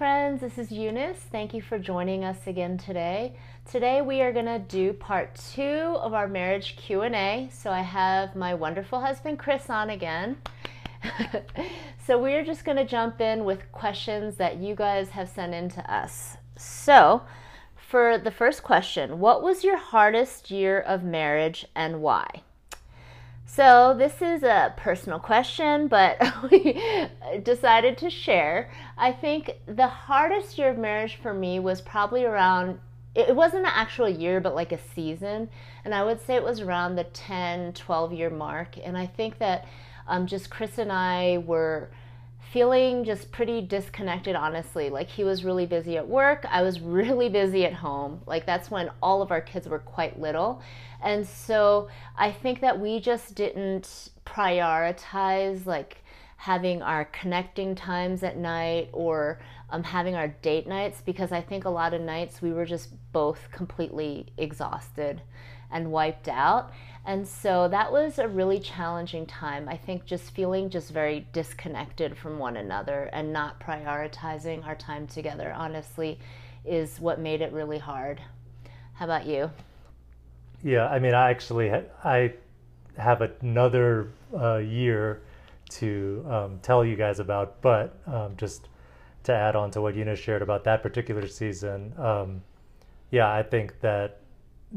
Friends, 0.00 0.40
this 0.40 0.56
is 0.56 0.72
Eunice. 0.72 1.18
Thank 1.30 1.52
you 1.52 1.60
for 1.60 1.78
joining 1.78 2.24
us 2.24 2.46
again 2.46 2.78
today. 2.78 3.34
Today 3.70 4.00
we 4.00 4.22
are 4.22 4.32
going 4.32 4.46
to 4.46 4.58
do 4.58 4.94
part 4.94 5.38
2 5.52 5.62
of 5.62 6.14
our 6.14 6.26
marriage 6.26 6.74
Q&A. 6.78 7.50
So 7.52 7.70
I 7.70 7.82
have 7.82 8.34
my 8.34 8.54
wonderful 8.54 9.00
husband 9.00 9.38
Chris 9.38 9.68
on 9.68 9.90
again. 9.90 10.38
so 12.06 12.18
we're 12.18 12.46
just 12.46 12.64
going 12.64 12.78
to 12.78 12.86
jump 12.86 13.20
in 13.20 13.44
with 13.44 13.70
questions 13.72 14.36
that 14.36 14.56
you 14.56 14.74
guys 14.74 15.10
have 15.10 15.28
sent 15.28 15.52
in 15.52 15.68
to 15.68 15.94
us. 15.94 16.38
So, 16.56 17.20
for 17.76 18.16
the 18.16 18.30
first 18.30 18.62
question, 18.62 19.18
what 19.18 19.42
was 19.42 19.64
your 19.64 19.76
hardest 19.76 20.50
year 20.50 20.80
of 20.80 21.04
marriage 21.04 21.66
and 21.76 22.00
why? 22.00 22.26
So, 23.52 23.96
this 23.98 24.22
is 24.22 24.44
a 24.44 24.72
personal 24.76 25.18
question, 25.18 25.88
but 25.88 26.22
we 26.52 26.80
decided 27.42 27.98
to 27.98 28.08
share. 28.08 28.70
I 28.96 29.10
think 29.10 29.58
the 29.66 29.88
hardest 29.88 30.56
year 30.56 30.70
of 30.70 30.78
marriage 30.78 31.18
for 31.20 31.34
me 31.34 31.58
was 31.58 31.80
probably 31.80 32.24
around, 32.24 32.78
it 33.16 33.34
wasn't 33.34 33.66
an 33.66 33.72
actual 33.74 34.08
year, 34.08 34.40
but 34.40 34.54
like 34.54 34.70
a 34.70 34.78
season. 34.94 35.48
And 35.84 35.92
I 35.92 36.04
would 36.04 36.24
say 36.24 36.36
it 36.36 36.44
was 36.44 36.60
around 36.60 36.94
the 36.94 37.02
10, 37.02 37.72
12 37.72 38.12
year 38.12 38.30
mark. 38.30 38.76
And 38.84 38.96
I 38.96 39.06
think 39.06 39.38
that 39.38 39.66
um, 40.06 40.28
just 40.28 40.48
Chris 40.48 40.78
and 40.78 40.92
I 40.92 41.38
were 41.38 41.90
feeling 42.52 43.04
just 43.04 43.30
pretty 43.30 43.60
disconnected, 43.60 44.34
honestly. 44.34 44.90
Like 44.90 45.08
he 45.08 45.22
was 45.24 45.44
really 45.44 45.66
busy 45.66 45.96
at 45.96 46.06
work, 46.06 46.44
I 46.48 46.62
was 46.62 46.80
really 46.98 47.28
busy 47.28 47.64
at 47.64 47.74
home. 47.74 48.20
Like 48.26 48.46
that's 48.46 48.70
when 48.70 48.90
all 49.02 49.22
of 49.22 49.30
our 49.30 49.40
kids 49.40 49.68
were 49.68 49.78
quite 49.78 50.20
little. 50.20 50.62
And 51.02 51.26
so 51.26 51.88
I 52.16 52.32
think 52.32 52.60
that 52.60 52.78
we 52.78 53.00
just 53.00 53.34
didn't 53.34 54.10
prioritize 54.26 55.66
like 55.66 55.98
having 56.36 56.80
our 56.82 57.04
connecting 57.06 57.74
times 57.74 58.22
at 58.22 58.36
night 58.36 58.88
or 58.92 59.38
um, 59.68 59.82
having 59.82 60.14
our 60.14 60.28
date 60.28 60.66
nights 60.66 61.02
because 61.04 61.32
I 61.32 61.42
think 61.42 61.66
a 61.66 61.70
lot 61.70 61.94
of 61.94 62.00
nights 62.00 62.40
we 62.40 62.52
were 62.52 62.64
just 62.64 62.88
both 63.12 63.50
completely 63.52 64.26
exhausted 64.38 65.20
and 65.70 65.90
wiped 65.90 66.28
out. 66.28 66.72
And 67.06 67.26
so 67.26 67.66
that 67.68 67.90
was 67.90 68.18
a 68.18 68.28
really 68.28 68.60
challenging 68.60 69.26
time. 69.26 69.68
I 69.68 69.76
think 69.76 70.04
just 70.04 70.32
feeling 70.32 70.68
just 70.68 70.90
very 70.90 71.26
disconnected 71.32 72.16
from 72.16 72.38
one 72.38 72.58
another 72.58 73.08
and 73.12 73.32
not 73.32 73.58
prioritizing 73.58 74.66
our 74.66 74.74
time 74.74 75.06
together, 75.06 75.52
honestly, 75.56 76.18
is 76.64 77.00
what 77.00 77.18
made 77.18 77.40
it 77.40 77.52
really 77.52 77.78
hard. 77.78 78.20
How 78.94 79.06
about 79.06 79.26
you? 79.26 79.50
Yeah, 80.62 80.88
I 80.88 80.98
mean, 80.98 81.14
I 81.14 81.30
actually 81.30 81.70
ha- 81.70 81.88
I 82.04 82.34
have 82.98 83.22
another 83.22 84.10
uh, 84.38 84.58
year 84.58 85.22
to 85.70 86.24
um, 86.28 86.58
tell 86.60 86.84
you 86.84 86.96
guys 86.96 87.18
about, 87.18 87.62
but 87.62 87.96
um, 88.06 88.36
just 88.36 88.68
to 89.22 89.32
add 89.32 89.56
on 89.56 89.70
to 89.70 89.80
what 89.80 89.94
Eunice 89.94 90.18
shared 90.18 90.42
about 90.42 90.64
that 90.64 90.82
particular 90.82 91.26
season, 91.26 91.94
um, 91.96 92.42
yeah, 93.10 93.32
I 93.32 93.42
think 93.42 93.80
that 93.80 94.20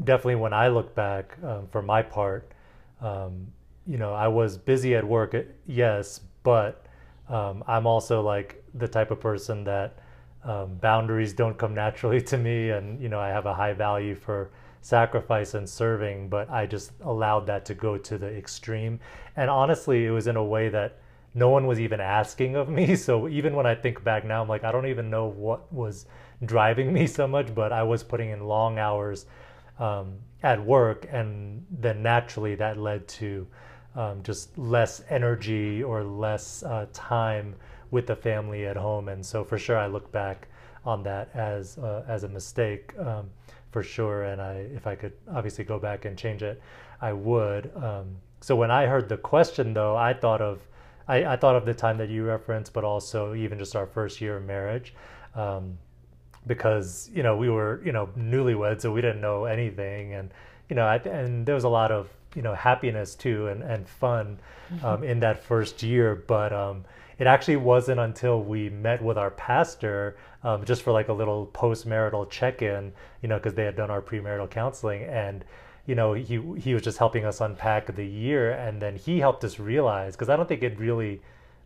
definitely 0.02 0.36
when 0.36 0.52
I 0.52 0.68
look 0.68 0.94
back 0.94 1.36
um, 1.44 1.66
for 1.70 1.82
my 1.82 2.02
part, 2.02 2.50
um, 3.00 3.46
you 3.86 3.98
know, 3.98 4.12
I 4.12 4.28
was 4.28 4.56
busy 4.56 4.94
at 4.94 5.04
work, 5.04 5.34
yes, 5.66 6.20
but 6.42 6.86
um, 7.28 7.62
I'm 7.66 7.86
also 7.86 8.22
like 8.22 8.64
the 8.74 8.88
type 8.88 9.10
of 9.10 9.20
person 9.20 9.64
that 9.64 9.98
um, 10.42 10.74
boundaries 10.76 11.32
don't 11.32 11.56
come 11.56 11.74
naturally 11.84 12.20
to 12.22 12.38
me, 12.38 12.70
and 12.70 13.00
you 13.00 13.08
know, 13.08 13.20
I 13.20 13.28
have 13.28 13.46
a 13.46 13.54
high 13.54 13.72
value 13.72 14.14
for 14.14 14.50
sacrifice 14.80 15.54
and 15.54 15.68
serving, 15.68 16.28
but 16.28 16.50
I 16.50 16.66
just 16.66 16.92
allowed 17.02 17.46
that 17.46 17.64
to 17.66 17.74
go 17.74 17.96
to 17.96 18.18
the 18.18 18.36
extreme. 18.36 19.00
And 19.36 19.48
honestly, 19.48 20.04
it 20.04 20.10
was 20.10 20.26
in 20.26 20.36
a 20.36 20.44
way 20.44 20.68
that 20.68 20.98
no 21.34 21.48
one 21.48 21.66
was 21.66 21.80
even 21.80 22.00
asking 22.00 22.54
of 22.54 22.68
me. 22.68 22.94
So 23.04 23.28
even 23.28 23.54
when 23.56 23.66
I 23.66 23.74
think 23.74 24.04
back 24.04 24.24
now, 24.24 24.42
I'm 24.42 24.48
like, 24.48 24.62
I 24.62 24.70
don't 24.70 24.86
even 24.86 25.08
know 25.08 25.26
what 25.26 25.72
was 25.72 26.06
driving 26.44 26.92
me 26.92 27.06
so 27.06 27.26
much, 27.26 27.54
but 27.54 27.72
I 27.72 27.82
was 27.82 28.02
putting 28.02 28.30
in 28.30 28.44
long 28.44 28.78
hours 28.78 29.26
um, 29.78 30.14
at 30.42 30.64
work, 30.64 31.06
and 31.10 31.64
then 31.70 32.02
naturally 32.02 32.54
that 32.54 32.78
led 32.78 33.06
to 33.08 33.46
um, 33.96 34.22
just 34.22 34.56
less 34.58 35.02
energy 35.08 35.82
or 35.82 36.02
less 36.02 36.62
uh, 36.62 36.86
time 36.92 37.54
with 37.90 38.06
the 38.06 38.16
family 38.16 38.66
at 38.66 38.76
home. 38.76 39.08
And 39.08 39.24
so 39.24 39.44
for 39.44 39.58
sure, 39.58 39.78
I 39.78 39.86
look 39.86 40.10
back 40.12 40.48
on 40.84 41.02
that 41.04 41.30
as 41.34 41.78
uh, 41.78 42.04
as 42.08 42.24
a 42.24 42.28
mistake 42.28 42.92
um, 42.98 43.30
for 43.70 43.82
sure. 43.82 44.24
And 44.24 44.40
I, 44.40 44.66
if 44.74 44.86
I 44.86 44.94
could 44.94 45.12
obviously 45.32 45.64
go 45.64 45.78
back 45.78 46.04
and 46.04 46.18
change 46.18 46.42
it, 46.42 46.60
I 47.00 47.12
would. 47.12 47.70
Um, 47.76 48.16
so 48.40 48.56
when 48.56 48.70
I 48.70 48.86
heard 48.86 49.08
the 49.08 49.16
question, 49.16 49.72
though, 49.72 49.96
I 49.96 50.12
thought 50.12 50.40
of 50.40 50.60
I, 51.06 51.24
I, 51.24 51.36
thought 51.36 51.54
of 51.54 51.66
the 51.66 51.74
time 51.74 51.98
that 51.98 52.08
you 52.08 52.24
referenced, 52.24 52.72
but 52.72 52.84
also 52.84 53.34
even 53.34 53.58
just 53.58 53.76
our 53.76 53.86
first 53.86 54.20
year 54.20 54.38
of 54.38 54.44
marriage. 54.44 54.94
Um, 55.34 55.78
because 56.46 57.10
you 57.14 57.22
know 57.22 57.36
we 57.36 57.48
were 57.48 57.80
you 57.84 57.92
know 57.92 58.08
newlyweds, 58.18 58.82
so 58.82 58.92
we 58.92 59.00
didn't 59.00 59.20
know 59.20 59.44
anything, 59.44 60.14
and 60.14 60.30
you 60.68 60.76
know 60.76 60.86
and 60.88 61.46
there 61.46 61.54
was 61.54 61.64
a 61.64 61.68
lot 61.68 61.90
of 61.90 62.08
you 62.34 62.42
know 62.42 62.54
happiness 62.54 63.14
too 63.14 63.48
and 63.48 63.62
and 63.62 63.88
fun 63.88 64.38
mm-hmm. 64.72 64.84
um, 64.84 65.04
in 65.04 65.20
that 65.20 65.42
first 65.42 65.82
year, 65.82 66.14
but 66.26 66.52
um, 66.52 66.84
it 67.18 67.26
actually 67.26 67.56
wasn't 67.56 68.00
until 68.00 68.42
we 68.42 68.68
met 68.70 69.02
with 69.02 69.16
our 69.16 69.30
pastor 69.30 70.16
um, 70.42 70.64
just 70.64 70.82
for 70.82 70.92
like 70.92 71.08
a 71.08 71.12
little 71.12 71.46
post-marital 71.46 72.26
check-in, 72.26 72.92
you 73.22 73.28
know, 73.28 73.36
because 73.36 73.54
they 73.54 73.64
had 73.64 73.76
done 73.76 73.90
our 73.90 74.02
premarital 74.02 74.50
counseling. 74.50 75.04
And 75.04 75.44
you 75.86 75.94
know 75.94 76.14
he 76.14 76.40
he 76.58 76.72
was 76.74 76.82
just 76.82 76.98
helping 76.98 77.24
us 77.24 77.40
unpack 77.40 77.94
the 77.94 78.06
year. 78.06 78.52
And 78.52 78.80
then 78.80 78.96
he 78.96 79.20
helped 79.20 79.44
us 79.44 79.58
realize 79.58 80.14
because 80.14 80.28
I 80.28 80.36
don't 80.36 80.48
think 80.48 80.62
it 80.62 80.78
really 80.78 81.20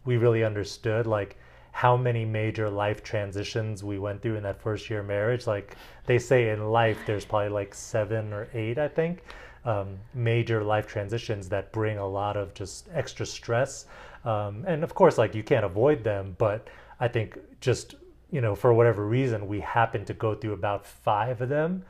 we 0.05 0.17
really 0.17 0.45
understood 0.45 1.07
like 1.07 1.37
how 1.79 1.97
many 1.97 2.25
major 2.25 2.69
life 2.69 3.05
transitions 3.05 3.85
we 3.85 4.01
went 4.01 4.21
through 4.21 4.35
in 4.35 4.43
that 4.43 4.61
first 4.61 4.91
year 4.91 4.99
of 4.99 5.07
marriage. 5.07 5.47
Like 5.47 5.77
they 6.07 6.19
say 6.19 6.51
in 6.51 6.73
life, 6.73 6.99
there's 7.07 7.25
probably 7.25 7.51
like 7.51 7.73
seven 7.73 8.33
or 8.33 8.49
eight, 8.53 8.79
I 8.79 8.89
think, 8.89 9.23
um, 9.65 9.97
major 10.13 10.65
life 10.65 10.89
transitions 10.89 11.49
that 11.51 11.71
bring 11.71 11.99
a 11.99 12.09
lot 12.09 12.37
of 12.37 12.53
just 12.53 12.89
extra 12.93 13.25
stress. 13.25 13.87
Um, 14.25 14.65
and 14.67 14.83
of 14.83 14.93
course, 14.93 15.19
like 15.19 15.37
you 15.37 15.45
can't 15.45 15.65
avoid 15.65 16.03
them, 16.03 16.35
but 16.37 16.67
I 16.99 17.07
think 17.07 17.39
just, 17.61 17.95
you 18.33 18.41
know, 18.41 18.57
for 18.57 18.75
whatever 18.75 19.07
reason, 19.07 19.47
we 19.47 19.61
happened 19.61 20.09
to 20.09 20.15
go 20.15 20.35
through 20.35 20.55
about 20.55 20.85
five 20.85 21.41
of 21.41 21.49
them, 21.49 21.85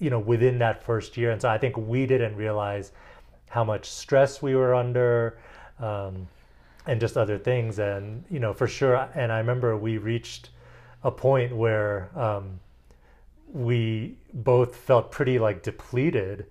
you 0.00 0.10
know, 0.10 0.18
within 0.18 0.58
that 0.58 0.82
first 0.82 1.16
year. 1.16 1.30
And 1.30 1.40
so 1.40 1.48
I 1.48 1.58
think 1.58 1.76
we 1.76 2.06
didn't 2.06 2.34
realize 2.34 2.90
how 3.50 3.62
much 3.62 3.88
stress 3.88 4.42
we 4.42 4.56
were 4.56 4.74
under. 4.74 5.38
Um, 5.78 6.26
and 6.86 7.00
just 7.00 7.16
other 7.16 7.38
things. 7.38 7.78
And 7.78 8.24
you 8.30 8.40
know, 8.40 8.52
for 8.52 8.66
sure. 8.66 9.08
And 9.14 9.32
I 9.32 9.38
remember 9.38 9.76
we 9.76 9.98
reached 9.98 10.50
a 11.04 11.10
point 11.10 11.54
where 11.54 12.10
um, 12.18 12.60
we 13.52 14.16
both 14.32 14.76
felt 14.76 15.10
pretty 15.10 15.38
like 15.38 15.62
depleted, 15.62 16.46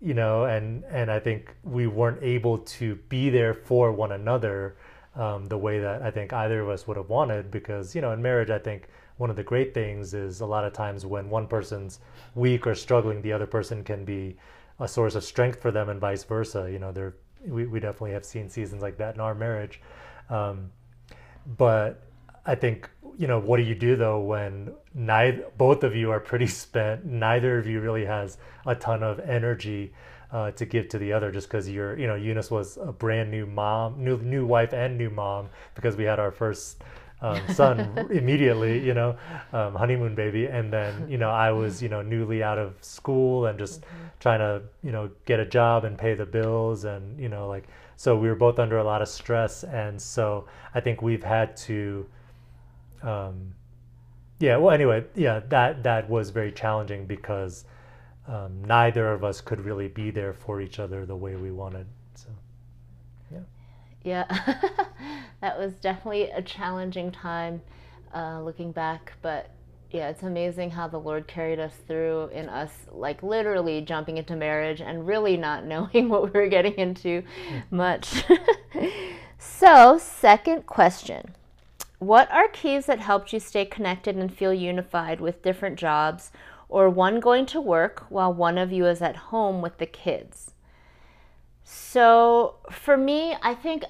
you 0.00 0.14
know, 0.14 0.44
and 0.44 0.84
and 0.84 1.10
I 1.10 1.18
think 1.18 1.54
we 1.64 1.86
weren't 1.86 2.22
able 2.22 2.58
to 2.58 2.96
be 3.08 3.30
there 3.30 3.54
for 3.54 3.92
one 3.92 4.12
another 4.12 4.76
um, 5.14 5.46
the 5.46 5.58
way 5.58 5.80
that 5.80 6.02
I 6.02 6.10
think 6.10 6.32
either 6.32 6.60
of 6.60 6.68
us 6.68 6.86
would 6.86 6.96
have 6.96 7.08
wanted. 7.08 7.50
Because 7.50 7.94
you 7.94 8.00
know, 8.00 8.12
in 8.12 8.22
marriage, 8.22 8.50
I 8.50 8.58
think 8.58 8.88
one 9.16 9.30
of 9.30 9.36
the 9.36 9.42
great 9.42 9.74
things 9.74 10.14
is 10.14 10.40
a 10.40 10.46
lot 10.46 10.64
of 10.64 10.72
times 10.72 11.06
when 11.06 11.30
one 11.30 11.46
person's 11.46 12.00
weak 12.34 12.66
or 12.66 12.74
struggling, 12.74 13.22
the 13.22 13.32
other 13.32 13.46
person 13.46 13.82
can 13.82 14.04
be 14.04 14.36
a 14.78 14.86
source 14.86 15.14
of 15.14 15.24
strength 15.24 15.60
for 15.60 15.70
them, 15.70 15.88
and 15.88 16.00
vice 16.00 16.24
versa. 16.24 16.68
You 16.70 16.78
know, 16.78 16.92
they're 16.92 17.14
we, 17.46 17.66
we 17.66 17.80
definitely 17.80 18.12
have 18.12 18.24
seen 18.24 18.48
seasons 18.48 18.82
like 18.82 18.98
that 18.98 19.14
in 19.14 19.20
our 19.20 19.34
marriage. 19.34 19.80
Um, 20.30 20.70
but 21.56 22.02
I 22.44 22.54
think, 22.54 22.88
you 23.16 23.26
know, 23.26 23.38
what 23.38 23.56
do 23.58 23.62
you 23.62 23.74
do 23.74 23.96
though 23.96 24.20
when 24.20 24.72
neither, 24.94 25.44
both 25.56 25.84
of 25.84 25.94
you 25.94 26.10
are 26.10 26.20
pretty 26.20 26.46
spent, 26.64 27.04
neither 27.04 27.58
of 27.58 27.66
you 27.66 27.80
really 27.80 28.04
has 28.04 28.38
a 28.66 28.74
ton 28.74 29.02
of 29.02 29.20
energy 29.20 29.92
uh, 30.32 30.50
to 30.52 30.66
give 30.66 30.88
to 30.88 30.98
the 30.98 31.12
other 31.12 31.30
just 31.30 31.48
because 31.48 31.68
you're, 31.68 31.98
you 31.98 32.06
know, 32.06 32.16
Eunice 32.16 32.50
was 32.50 32.76
a 32.78 32.92
brand 32.92 33.30
new 33.30 33.46
mom, 33.46 34.02
new, 34.02 34.18
new 34.18 34.44
wife 34.44 34.72
and 34.72 34.98
new 34.98 35.10
mom 35.10 35.48
because 35.74 35.96
we 35.96 36.04
had 36.04 36.18
our 36.18 36.32
first 36.32 36.82
um, 37.22 37.40
son 37.54 38.08
immediately, 38.10 38.84
you 38.84 38.94
know, 38.94 39.16
um, 39.52 39.74
honeymoon 39.74 40.14
baby. 40.14 40.46
And 40.46 40.72
then, 40.72 41.08
you 41.08 41.18
know, 41.18 41.30
I 41.30 41.50
was, 41.50 41.82
you 41.82 41.88
know, 41.88 42.02
newly 42.02 42.42
out 42.42 42.58
of 42.58 42.74
school 42.82 43.46
and 43.46 43.58
just 43.58 43.80
mm-hmm. 43.80 44.06
trying 44.20 44.40
to, 44.40 44.62
you 44.82 44.92
know, 44.92 45.10
get 45.24 45.40
a 45.40 45.46
job 45.46 45.84
and 45.84 45.96
pay 45.96 46.14
the 46.14 46.26
bills. 46.26 46.84
And, 46.84 47.18
you 47.18 47.28
know, 47.28 47.48
like, 47.48 47.68
so 47.96 48.16
we 48.16 48.28
were 48.28 48.34
both 48.34 48.58
under 48.58 48.78
a 48.78 48.84
lot 48.84 49.00
of 49.00 49.08
stress. 49.08 49.64
And 49.64 50.00
so 50.00 50.46
I 50.74 50.80
think 50.80 51.00
we've 51.00 51.24
had 51.24 51.56
to, 51.58 52.06
um, 53.02 53.54
yeah, 54.38 54.58
well, 54.58 54.74
anyway, 54.74 55.04
yeah, 55.14 55.40
that, 55.48 55.82
that 55.82 56.10
was 56.10 56.28
very 56.28 56.52
challenging 56.52 57.06
because 57.06 57.64
um, 58.28 58.62
neither 58.64 59.12
of 59.12 59.24
us 59.24 59.40
could 59.40 59.60
really 59.60 59.88
be 59.88 60.10
there 60.10 60.34
for 60.34 60.60
each 60.60 60.78
other 60.78 61.06
the 61.06 61.16
way 61.16 61.36
we 61.36 61.50
wanted. 61.50 61.86
So, 62.14 62.28
yeah. 63.32 63.38
Yeah, 64.02 64.58
that 65.46 65.56
was 65.56 65.74
definitely 65.74 66.24
a 66.24 66.42
challenging 66.42 67.12
time 67.12 67.62
uh, 68.12 68.42
looking 68.42 68.72
back, 68.72 69.12
but 69.22 69.48
yeah, 69.92 70.08
it's 70.08 70.24
amazing 70.24 70.72
how 70.72 70.88
the 70.88 70.98
Lord 70.98 71.28
carried 71.28 71.60
us 71.60 71.72
through 71.86 72.30
in 72.32 72.48
us, 72.48 72.72
like 72.90 73.22
literally 73.22 73.80
jumping 73.80 74.16
into 74.16 74.34
marriage 74.34 74.80
and 74.80 75.06
really 75.06 75.36
not 75.36 75.64
knowing 75.72 76.08
what 76.08 76.24
we 76.24 76.30
were 76.30 76.48
getting 76.48 76.74
into 76.74 77.22
much. 77.70 78.24
so, 79.38 79.98
second 79.98 80.66
question 80.66 81.36
What 82.00 82.28
are 82.32 82.48
keys 82.48 82.86
that 82.86 82.98
helped 82.98 83.32
you 83.32 83.38
stay 83.38 83.64
connected 83.64 84.16
and 84.16 84.36
feel 84.36 84.52
unified 84.52 85.20
with 85.20 85.44
different 85.44 85.78
jobs 85.78 86.32
or 86.68 86.90
one 86.90 87.20
going 87.20 87.46
to 87.46 87.60
work 87.60 88.04
while 88.08 88.34
one 88.34 88.58
of 88.58 88.72
you 88.72 88.84
is 88.86 89.00
at 89.00 89.30
home 89.30 89.62
with 89.62 89.78
the 89.78 89.86
kids? 89.86 90.54
So, 91.62 92.56
for 92.70 92.96
me, 92.96 93.36
I 93.42 93.54
think 93.54 93.84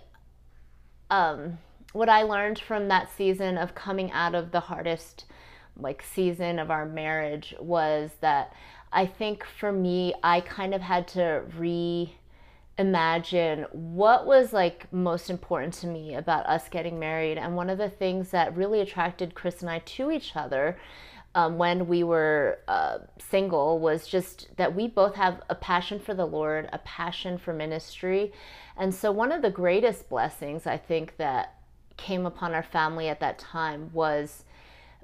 um, 1.11 1.59
what 1.93 2.09
I 2.09 2.23
learned 2.23 2.59
from 2.59 2.89
that 2.89 3.11
season 3.17 3.59
of 3.59 3.75
coming 3.75 4.11
out 4.13 4.35
of 4.35 4.51
the 4.53 4.61
hardest 4.61 5.25
like 5.79 6.03
season 6.03 6.59
of 6.59 6.71
our 6.71 6.87
marriage 6.87 7.55
was 7.61 8.11
that 8.21 8.53
I 8.93 9.07
think 9.07 9.45
for 9.45 9.73
me, 9.73 10.15
I 10.23 10.41
kind 10.41 10.75
of 10.75 10.81
had 10.81 11.09
to 11.09 11.43
reimagine 12.79 13.73
what 13.75 14.27
was 14.27 14.53
like 14.53 14.93
most 14.93 15.29
important 15.29 15.75
to 15.75 15.87
me 15.87 16.15
about 16.15 16.47
us 16.47 16.69
getting 16.69 16.99
married. 16.99 17.37
And 17.39 17.57
one 17.57 17.69
of 17.69 17.79
the 17.79 17.91
things 17.91 18.31
that 18.31 18.57
really 18.57 18.81
attracted 18.81 19.35
Chris 19.35 19.61
and 19.61 19.71
I 19.71 19.81
to 19.81 20.11
each 20.11 20.35
other 20.35 20.79
um, 21.37 21.59
when 21.59 21.87
we 21.87 22.03
were 22.03 22.59
uh, 22.67 22.99
single 23.19 23.79
was 23.79 24.09
just 24.09 24.49
that 24.57 24.75
we 24.75 24.89
both 24.89 25.15
have 25.15 25.43
a 25.49 25.55
passion 25.55 26.01
for 26.01 26.15
the 26.15 26.27
Lord, 26.27 26.69
a 26.73 26.79
passion 26.79 27.39
for 27.39 27.53
ministry. 27.53 28.33
And 28.77 28.93
so, 28.93 29.13
one 29.13 29.31
of 29.31 29.43
the 29.43 29.51
greatest 29.51 30.09
blessings 30.09 30.67
I 30.67 30.79
think 30.79 31.19
that 31.19 31.55
came 31.97 32.27
upon 32.27 32.55
our 32.55 32.63
family 32.63 33.09
at 33.09 33.21
that 33.21 33.39
time 33.39 33.91
was 33.93 34.45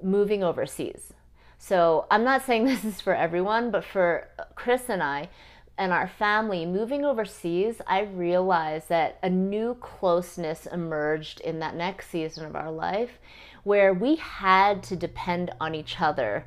moving 0.01 0.43
overseas. 0.43 1.13
So 1.57 2.07
I'm 2.11 2.23
not 2.23 2.43
saying 2.43 2.65
this 2.65 2.83
is 2.83 2.99
for 2.99 3.15
everyone, 3.15 3.71
but 3.71 3.85
for 3.85 4.27
Chris 4.55 4.89
and 4.89 5.01
I 5.01 5.29
and 5.77 5.91
our 5.91 6.07
family 6.07 6.65
moving 6.65 7.03
overseas, 7.03 7.81
I 7.87 8.01
realized 8.01 8.89
that 8.89 9.17
a 9.23 9.29
new 9.29 9.75
closeness 9.75 10.67
emerged 10.67 11.41
in 11.41 11.59
that 11.59 11.75
next 11.75 12.09
season 12.09 12.45
of 12.45 12.55
our 12.55 12.71
life 12.71 13.17
where 13.63 13.93
we 13.93 14.15
had 14.15 14.83
to 14.83 14.95
depend 14.95 15.51
on 15.59 15.73
each 15.73 16.01
other 16.01 16.45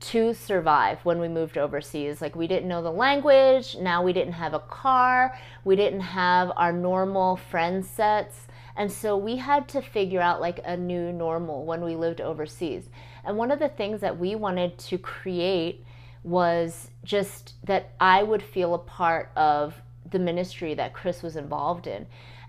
to 0.00 0.32
survive 0.32 1.04
when 1.04 1.18
we 1.18 1.28
moved 1.28 1.58
overseas. 1.58 2.20
Like 2.20 2.36
we 2.36 2.46
didn't 2.46 2.68
know 2.68 2.82
the 2.82 2.90
language, 2.90 3.76
now 3.80 4.02
we 4.02 4.12
didn't 4.12 4.34
have 4.34 4.54
a 4.54 4.60
car, 4.60 5.36
we 5.64 5.76
didn't 5.76 6.00
have 6.00 6.52
our 6.56 6.72
normal 6.72 7.36
friend 7.36 7.84
sets. 7.84 8.46
And 8.76 8.90
so 8.92 9.16
we 9.16 9.36
had 9.36 9.68
to 9.70 9.82
figure 9.82 10.20
out 10.20 10.40
like 10.40 10.60
a 10.64 10.76
new 10.76 11.12
normal 11.12 11.64
when 11.64 11.82
we 11.82 11.96
lived 11.96 12.20
overseas. 12.20 12.88
And 13.24 13.36
one 13.36 13.50
of 13.50 13.58
the 13.58 13.68
things 13.68 14.00
that 14.02 14.16
we 14.16 14.36
wanted 14.36 14.78
to 14.78 14.98
create 14.98 15.84
was 16.22 16.90
just 17.02 17.54
that 17.64 17.94
I 17.98 18.22
would 18.22 18.42
feel 18.42 18.74
a 18.74 18.78
part 18.78 19.32
of 19.34 19.74
the 20.10 20.18
ministry 20.18 20.74
that 20.74 20.92
Chris 20.92 21.22
was 21.22 21.36
involved 21.36 21.86
in 21.86 22.06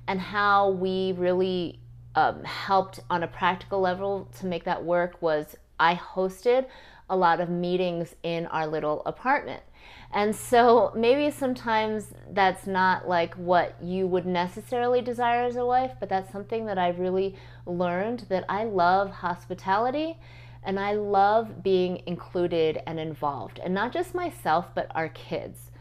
and 0.07 0.19
how 0.19 0.69
we 0.69 1.13
really 1.13 1.80
um, 2.16 2.44
helped 2.44 3.00
on 3.10 3.24
a 3.24 3.28
practical 3.28 3.80
level 3.80 4.30
to 4.40 4.46
make 4.46 4.64
that 4.66 4.84
work 4.84 5.22
was 5.22 5.56
I 5.80 5.96
hosted 5.96 6.66
a 7.10 7.16
lot 7.16 7.40
of 7.40 7.50
meetings 7.50 8.16
in 8.24 8.46
our 8.48 8.68
little 8.68 9.02
apartment. 9.06 9.64
And 10.12 10.36
so 10.36 10.92
maybe 10.96 11.30
sometimes 11.30 12.08
that's 12.32 12.66
not 12.66 13.08
like 13.08 13.36
what 13.36 13.76
you 13.82 14.08
would 14.08 14.26
necessarily 14.26 15.02
desire 15.02 15.44
as 15.44 15.56
a 15.56 15.66
wife, 15.66 15.92
but 16.00 16.10
that's 16.10 16.32
something 16.32 16.66
that 16.66 16.78
I 16.78 16.90
really 16.90 17.36
learned 17.66 18.26
that 18.30 18.44
I 18.50 18.64
love 18.64 19.12
hospitality 19.12 20.18
and 20.64 20.80
I 20.80 20.94
love 20.94 21.64
being 21.64 22.02
included 22.06 22.82
and 22.86 23.00
involved. 23.00 23.60
And 23.60 23.74
not 23.74 23.94
just 23.94 24.16
myself, 24.16 24.68
but 24.74 24.92
our 24.96 25.10
kids. 25.10 25.72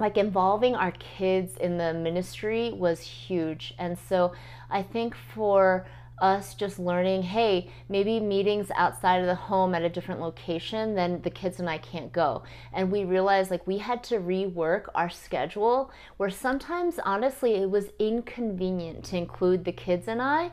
Like 0.00 0.16
involving 0.16 0.74
our 0.74 0.90
kids 0.92 1.56
in 1.56 1.78
the 1.78 1.94
ministry 1.94 2.72
was 2.72 3.00
huge. 3.00 3.74
And 3.78 3.96
so 4.08 4.32
I 4.74 4.82
think 4.82 5.14
for 5.14 5.86
us 6.20 6.54
just 6.54 6.78
learning, 6.78 7.22
hey, 7.22 7.70
maybe 7.88 8.18
meetings 8.18 8.70
outside 8.74 9.20
of 9.20 9.26
the 9.26 9.34
home 9.34 9.74
at 9.74 9.82
a 9.82 9.88
different 9.88 10.20
location, 10.20 10.94
then 10.94 11.22
the 11.22 11.30
kids 11.30 11.60
and 11.60 11.70
I 11.70 11.78
can't 11.78 12.12
go. 12.12 12.42
And 12.72 12.90
we 12.90 13.04
realized 13.04 13.50
like 13.50 13.66
we 13.66 13.78
had 13.78 14.02
to 14.04 14.16
rework 14.16 14.86
our 14.94 15.10
schedule 15.10 15.92
where 16.16 16.30
sometimes 16.30 16.98
honestly 17.04 17.54
it 17.54 17.70
was 17.70 17.86
inconvenient 17.98 19.04
to 19.06 19.16
include 19.16 19.64
the 19.64 19.72
kids 19.72 20.08
and 20.08 20.20
I. 20.20 20.50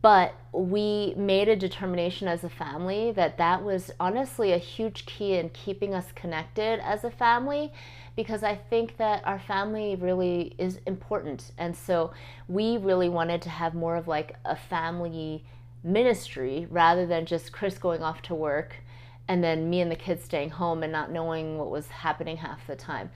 But 0.00 0.34
we 0.52 1.12
made 1.16 1.48
a 1.48 1.56
determination 1.56 2.28
as 2.28 2.44
a 2.44 2.48
family 2.48 3.10
that 3.12 3.36
that 3.38 3.64
was 3.64 3.90
honestly 3.98 4.52
a 4.52 4.58
huge 4.58 5.06
key 5.06 5.34
in 5.34 5.48
keeping 5.50 5.92
us 5.92 6.06
connected 6.14 6.80
as 6.84 7.02
a 7.02 7.10
family 7.10 7.72
because 8.14 8.42
I 8.44 8.54
think 8.54 8.96
that 8.98 9.26
our 9.26 9.40
family 9.40 9.96
really 9.96 10.54
is 10.58 10.78
important. 10.86 11.50
And 11.58 11.74
so 11.74 12.12
we 12.46 12.76
really 12.76 13.08
wanted 13.08 13.42
to 13.42 13.48
have 13.48 13.74
more 13.74 13.96
of 13.96 14.06
like 14.06 14.36
a 14.44 14.54
family 14.54 15.44
ministry 15.82 16.68
rather 16.70 17.06
than 17.06 17.26
just 17.26 17.52
Chris 17.52 17.76
going 17.76 18.02
off 18.02 18.22
to 18.22 18.34
work 18.34 18.76
and 19.28 19.42
then 19.42 19.68
me 19.68 19.80
and 19.80 19.90
the 19.90 19.96
kids 19.96 20.22
staying 20.22 20.50
home 20.50 20.82
and 20.82 20.92
not 20.92 21.10
knowing 21.10 21.58
what 21.58 21.70
was 21.70 21.88
happening 21.88 22.36
half 22.36 22.66
the 22.66 22.76
time. 22.76 23.10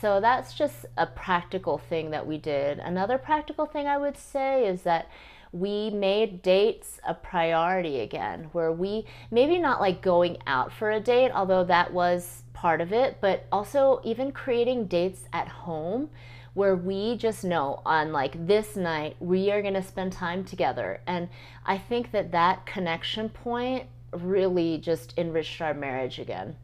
So 0.00 0.20
that's 0.20 0.54
just 0.54 0.86
a 0.96 1.06
practical 1.06 1.78
thing 1.78 2.10
that 2.10 2.26
we 2.26 2.38
did. 2.38 2.78
Another 2.78 3.18
practical 3.18 3.66
thing 3.66 3.86
I 3.86 3.98
would 3.98 4.16
say 4.16 4.66
is 4.66 4.82
that 4.82 5.08
we 5.52 5.90
made 5.90 6.42
dates 6.42 7.00
a 7.06 7.14
priority 7.14 8.00
again, 8.00 8.48
where 8.52 8.72
we 8.72 9.04
maybe 9.30 9.58
not 9.58 9.80
like 9.80 10.00
going 10.00 10.38
out 10.46 10.72
for 10.72 10.90
a 10.90 11.00
date, 11.00 11.30
although 11.32 11.64
that 11.64 11.92
was 11.92 12.42
part 12.52 12.80
of 12.80 12.92
it, 12.92 13.18
but 13.20 13.46
also 13.50 14.00
even 14.04 14.30
creating 14.32 14.86
dates 14.86 15.22
at 15.32 15.48
home 15.48 16.10
where 16.54 16.74
we 16.74 17.16
just 17.16 17.44
know 17.44 17.80
on 17.86 18.12
like 18.12 18.46
this 18.46 18.76
night 18.76 19.16
we 19.20 19.50
are 19.50 19.62
going 19.62 19.74
to 19.74 19.82
spend 19.82 20.12
time 20.12 20.44
together. 20.44 21.00
And 21.06 21.28
I 21.64 21.78
think 21.78 22.10
that 22.12 22.32
that 22.32 22.66
connection 22.66 23.28
point 23.28 23.86
really 24.12 24.78
just 24.78 25.14
enriched 25.16 25.60
our 25.60 25.74
marriage 25.74 26.18
again. 26.18 26.56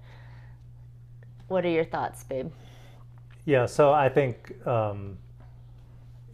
What 1.49 1.65
are 1.65 1.71
your 1.71 1.85
thoughts, 1.85 2.25
babe? 2.25 2.51
Yeah, 3.45 3.67
so 3.67 3.93
I 3.93 4.09
think, 4.09 4.67
um, 4.67 5.19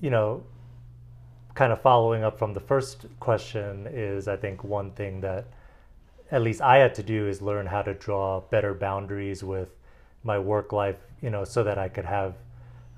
you 0.01 0.09
know, 0.09 0.43
kind 1.55 1.73
of 1.73 1.81
following 1.81 2.25
up 2.25 2.39
from 2.39 2.55
the 2.55 2.61
first 2.61 3.07
question 3.21 3.87
is 3.91 4.29
I 4.29 4.37
think 4.37 4.65
one 4.65 4.91
thing 4.93 5.21
that 5.21 5.47
at 6.31 6.43
least 6.43 6.63
I 6.63 6.79
had 6.79 6.95
to 6.95 7.03
do 7.03 7.29
is 7.29 7.43
learn 7.43 7.67
how 7.67 7.83
to 7.83 7.93
draw 7.95 8.41
better 8.41 8.73
boundaries 8.73 9.45
with 9.45 9.69
my 10.25 10.39
work 10.39 10.73
life, 10.73 10.97
you 11.21 11.29
know, 11.29 11.45
so 11.45 11.63
that 11.65 11.77
I 11.77 11.89
could 11.89 12.07
have, 12.07 12.35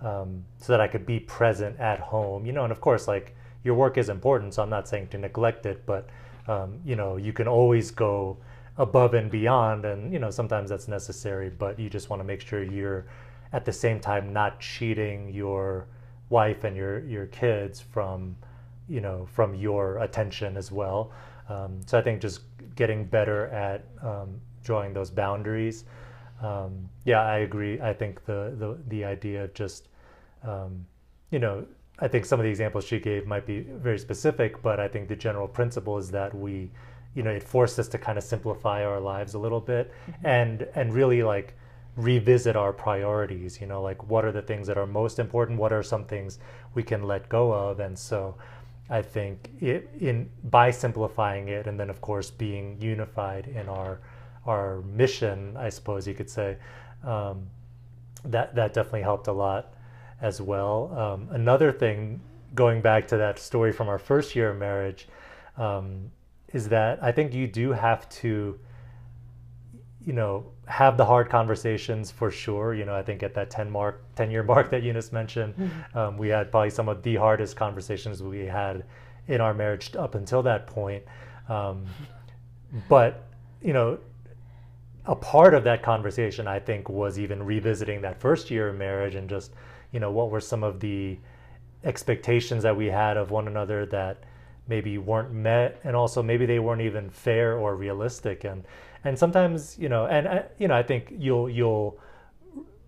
um, 0.01 0.45
so 0.59 0.73
that 0.73 0.81
I 0.81 0.87
could 0.87 1.05
be 1.05 1.19
present 1.19 1.79
at 1.81 1.99
home, 1.99 2.47
you 2.47 2.53
know, 2.53 2.63
and 2.63 2.71
of 2.71 2.81
course, 2.81 3.09
like 3.09 3.35
your 3.65 3.75
work 3.75 3.99
is 3.99 4.09
important, 4.09 4.55
so 4.55 4.63
I'm 4.63 4.71
not 4.71 4.87
saying 4.87 5.09
to 5.09 5.19
neglect 5.19 5.67
it, 5.67 5.85
but, 5.85 6.09
um, 6.47 6.79
you 6.85 6.95
know, 6.95 7.17
you 7.17 7.33
can 7.33 7.49
always 7.49 7.91
go 7.91 8.37
above 8.77 9.15
and 9.15 9.31
beyond, 9.31 9.85
and, 9.85 10.13
you 10.13 10.19
know, 10.19 10.31
sometimes 10.31 10.71
that's 10.71 10.87
necessary, 10.87 11.49
but 11.49 11.79
you 11.79 11.91
just 11.91 12.11
want 12.11 12.21
to 12.21 12.25
make 12.25 12.41
sure 12.41 12.63
you're 12.63 13.07
at 13.53 13.65
the 13.65 13.73
same 13.73 13.99
time 13.99 14.33
not 14.33 14.61
cheating 14.61 15.33
your 15.33 15.87
wife 16.29 16.65
and 16.65 16.77
your 16.77 17.05
your 17.07 17.27
kids 17.27 17.81
from 17.81 18.37
you 18.89 19.01
know 19.01 19.27
from 19.33 19.55
your 19.55 19.99
attention 19.99 20.57
as 20.57 20.71
well. 20.73 21.13
Um, 21.49 21.81
so 21.87 21.99
I 21.99 22.03
think 22.03 22.21
just 22.21 22.41
getting 22.77 23.05
better 23.05 23.47
at 23.49 23.85
um, 24.03 24.41
drawing 24.63 24.93
those 24.93 25.11
boundaries. 25.11 25.85
Um, 26.43 26.89
yeah, 27.05 27.23
I 27.23 27.39
agree. 27.39 27.81
I 27.81 27.93
think 27.93 28.25
the 28.25 28.55
the 28.59 28.79
the 28.89 29.05
idea 29.05 29.45
of 29.45 29.55
just 29.55 29.89
um, 30.43 30.87
you 31.31 31.39
know 31.39 31.67
I 31.99 32.09
think 32.09 32.27
some 32.27 32.41
of 32.41 32.45
the 32.45 32.51
examples 32.51 32.85
she 32.85 32.99
gave 32.99 33.27
might 33.27 33.47
be 33.47 33.61
very 33.61 33.99
specific, 33.99 34.61
but 34.63 34.81
I 34.81 34.89
think 34.89 35.09
the 35.09 35.17
general 35.17 35.47
principle 35.47 35.99
is 35.99 36.11
that 36.11 36.35
we 36.35 36.71
you 37.15 37.23
know 37.23 37.31
it 37.31 37.43
forced 37.43 37.79
us 37.79 37.89
to 37.89 37.99
kind 37.99 38.19
of 38.19 38.25
simplify 38.25 38.85
our 38.85 39.01
lives 39.01 39.35
a 39.35 39.39
little 39.39 39.61
bit 39.61 39.93
mm-hmm. 40.11 40.27
and 40.27 40.69
and 40.75 40.93
really 40.93 41.23
like 41.23 41.55
revisit 41.97 42.57
our 42.57 42.73
priorities 42.73 43.61
you 43.61 43.67
know 43.67 43.81
like 43.81 44.09
what 44.09 44.25
are 44.25 44.33
the 44.33 44.43
things 44.43 44.67
that 44.67 44.77
are 44.77 44.87
most 44.87 45.19
important? 45.19 45.59
What 45.59 45.73
are 45.73 45.83
some 45.83 46.05
things 46.05 46.39
we 46.75 46.83
can 46.83 47.05
let 47.05 47.29
go 47.29 47.53
of? 47.53 47.81
And 47.81 47.99
so 47.99 48.37
i 48.91 49.01
think 49.01 49.49
it, 49.61 49.89
in 49.99 50.29
by 50.45 50.71
simplifying 50.71 51.49
it 51.49 51.67
and 51.67 51.81
then 51.81 51.89
of 51.89 52.03
course 52.03 52.31
being 52.31 52.77
unified 52.79 53.47
in 53.47 53.67
our 53.67 53.99
our 54.45 54.83
mission 54.83 55.57
i 55.57 55.71
suppose 55.71 56.07
you 56.07 56.13
could 56.13 56.29
say 56.29 56.59
um, 57.03 57.47
that 58.25 58.55
that 58.55 58.75
definitely 58.75 59.03
helped 59.03 59.27
a 59.27 59.33
lot 59.33 59.75
as 60.21 60.41
well. 60.41 60.93
Um, 60.97 61.29
another 61.31 61.73
thing 61.73 62.21
going 62.55 62.81
back 62.81 63.09
to 63.09 63.17
that 63.17 63.39
story 63.39 63.73
from 63.73 63.89
our 63.89 63.99
first 63.99 64.35
year 64.37 64.51
of 64.51 64.59
marriage 64.59 65.09
um, 65.57 66.11
is 66.53 66.69
that 66.69 67.03
i 67.03 67.11
think 67.13 67.35
you 67.35 67.47
do 67.47 67.73
have 67.73 68.09
to 68.09 68.59
you 70.05 70.13
know, 70.13 70.45
have 70.67 70.97
the 70.97 71.05
hard 71.05 71.29
conversations 71.29 72.11
for 72.11 72.31
sure. 72.31 72.75
You 72.75 72.85
know, 72.85 72.95
I 72.95 73.03
think 73.03 73.23
at 73.23 73.35
that 73.35 73.51
10 73.51 73.71
mark, 73.71 74.03
10 74.17 74.31
year 74.31 74.43
mark 74.55 74.71
that 74.71 74.83
Eunice 74.83 75.13
mentioned, 75.13 75.55
mm-hmm. 75.57 75.99
um, 75.99 76.19
we 76.19 76.29
had 76.29 76.51
probably 76.51 76.71
some 76.71 76.89
of 76.89 77.03
the 77.03 77.17
hardest 77.17 77.57
conversations 77.57 78.23
we 78.23 78.47
had 78.47 78.85
in 79.29 79.41
our 79.41 79.55
marriage 79.55 79.95
up 79.97 80.15
until 80.15 80.43
that 80.43 80.67
point. 80.67 81.03
Um, 81.49 81.85
but, 82.89 83.25
you 83.63 83.73
know, 83.73 83.99
a 85.07 85.15
part 85.15 85.53
of 85.55 85.65
that 85.65 85.83
conversation, 85.83 86.47
I 86.47 86.59
think, 86.59 86.89
was 86.89 87.19
even 87.19 87.43
revisiting 87.43 88.01
that 88.03 88.21
first 88.21 88.51
year 88.51 88.69
of 88.69 88.77
marriage 88.77 89.15
and 89.15 89.29
just, 89.29 89.53
you 89.93 90.01
know, 90.01 90.11
what 90.11 90.31
were 90.31 90.41
some 90.41 90.65
of 90.65 90.81
the 90.81 91.19
expectations 91.85 92.63
that 92.63 92.75
we 92.75 92.87
had 92.87 93.17
of 93.17 93.31
one 93.31 93.47
another 93.47 93.85
that 93.87 94.25
maybe 94.67 94.97
weren't 94.97 95.31
met, 95.31 95.79
and 95.85 95.95
also 95.95 96.23
maybe 96.23 96.47
they 96.47 96.59
weren't 96.59 96.81
even 96.81 97.11
fair 97.11 97.59
or 97.59 97.77
realistic. 97.77 98.45
And 98.45 98.65
and 99.05 99.19
sometimes, 99.19 99.79
you 99.79 99.89
know, 99.89 100.07
and 100.07 100.27
uh, 100.27 100.43
you 100.59 100.69
know, 100.69 100.75
I 100.75 100.83
think 100.83 101.15
you'll 101.19 101.49
you'll 101.49 101.99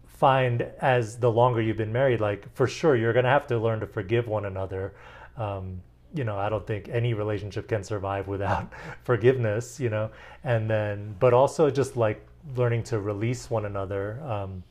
find 0.07 0.63
as 0.81 1.19
the 1.19 1.31
longer 1.31 1.61
you've 1.61 1.77
been 1.77 1.93
married, 1.93 2.21
like 2.21 2.53
for 2.55 2.67
sure, 2.67 2.97
you're 2.97 3.13
gonna 3.13 3.29
have 3.29 3.47
to 3.49 3.59
learn 3.59 3.81
to 3.81 3.87
forgive 3.87 4.27
one 4.27 4.47
another. 4.47 4.95
Um, 5.37 5.83
you 6.15 6.25
know, 6.25 6.39
I 6.39 6.49
don't 6.49 6.67
think 6.67 6.89
any 6.89 7.13
relationship 7.15 7.69
can 7.69 7.85
survive 7.85 8.27
without 8.27 8.73
forgiveness, 9.05 9.79
you 9.79 9.91
know, 9.91 10.11
and 10.45 10.69
then, 10.71 11.15
but 11.21 11.35
also 11.35 11.71
just 11.71 11.97
like 11.97 12.27
learning 12.55 12.83
to 12.85 12.99
release 13.01 13.51
one 13.51 13.67
another, 13.67 14.21
um, 14.23 14.63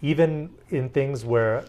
even 0.00 0.50
in 0.70 0.88
things 0.88 1.24
where 1.24 1.64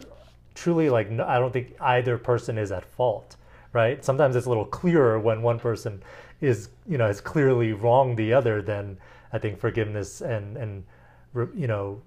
truly, 0.54 0.88
like, 0.88 1.10
no, 1.10 1.24
I 1.26 1.38
don't 1.38 1.52
think 1.52 1.74
either 1.80 2.16
person 2.16 2.56
is 2.56 2.72
at 2.72 2.84
fault, 2.84 3.36
right? 3.72 4.02
Sometimes 4.04 4.36
it's 4.36 4.46
a 4.46 4.48
little 4.48 4.64
clearer 4.64 5.20
when 5.20 5.42
one 5.42 5.58
person 5.58 6.02
is, 6.40 6.70
you 6.86 6.98
know, 6.98 7.08
is 7.08 7.20
clearly 7.20 7.72
wrong 7.72 8.16
the 8.16 8.32
other, 8.32 8.62
then 8.62 8.98
I 9.32 9.38
think 9.38 9.58
forgiveness 9.58 10.20
and, 10.20 10.56
and, 10.56 10.84
you 11.54 11.66
know, 11.66 12.02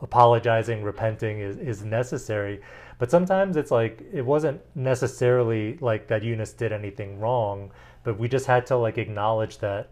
apologizing, 0.00 0.82
repenting 0.82 1.40
is, 1.40 1.56
is 1.58 1.84
necessary. 1.84 2.60
But 2.98 3.10
sometimes 3.10 3.56
it's 3.56 3.70
like 3.70 4.02
it 4.12 4.22
wasn't 4.22 4.60
necessarily 4.74 5.78
like 5.80 6.06
that 6.08 6.22
Eunice 6.22 6.52
did 6.52 6.72
anything 6.72 7.18
wrong, 7.18 7.72
but 8.04 8.18
we 8.18 8.28
just 8.28 8.46
had 8.46 8.66
to 8.66 8.76
like 8.76 8.98
acknowledge 8.98 9.58
that 9.58 9.90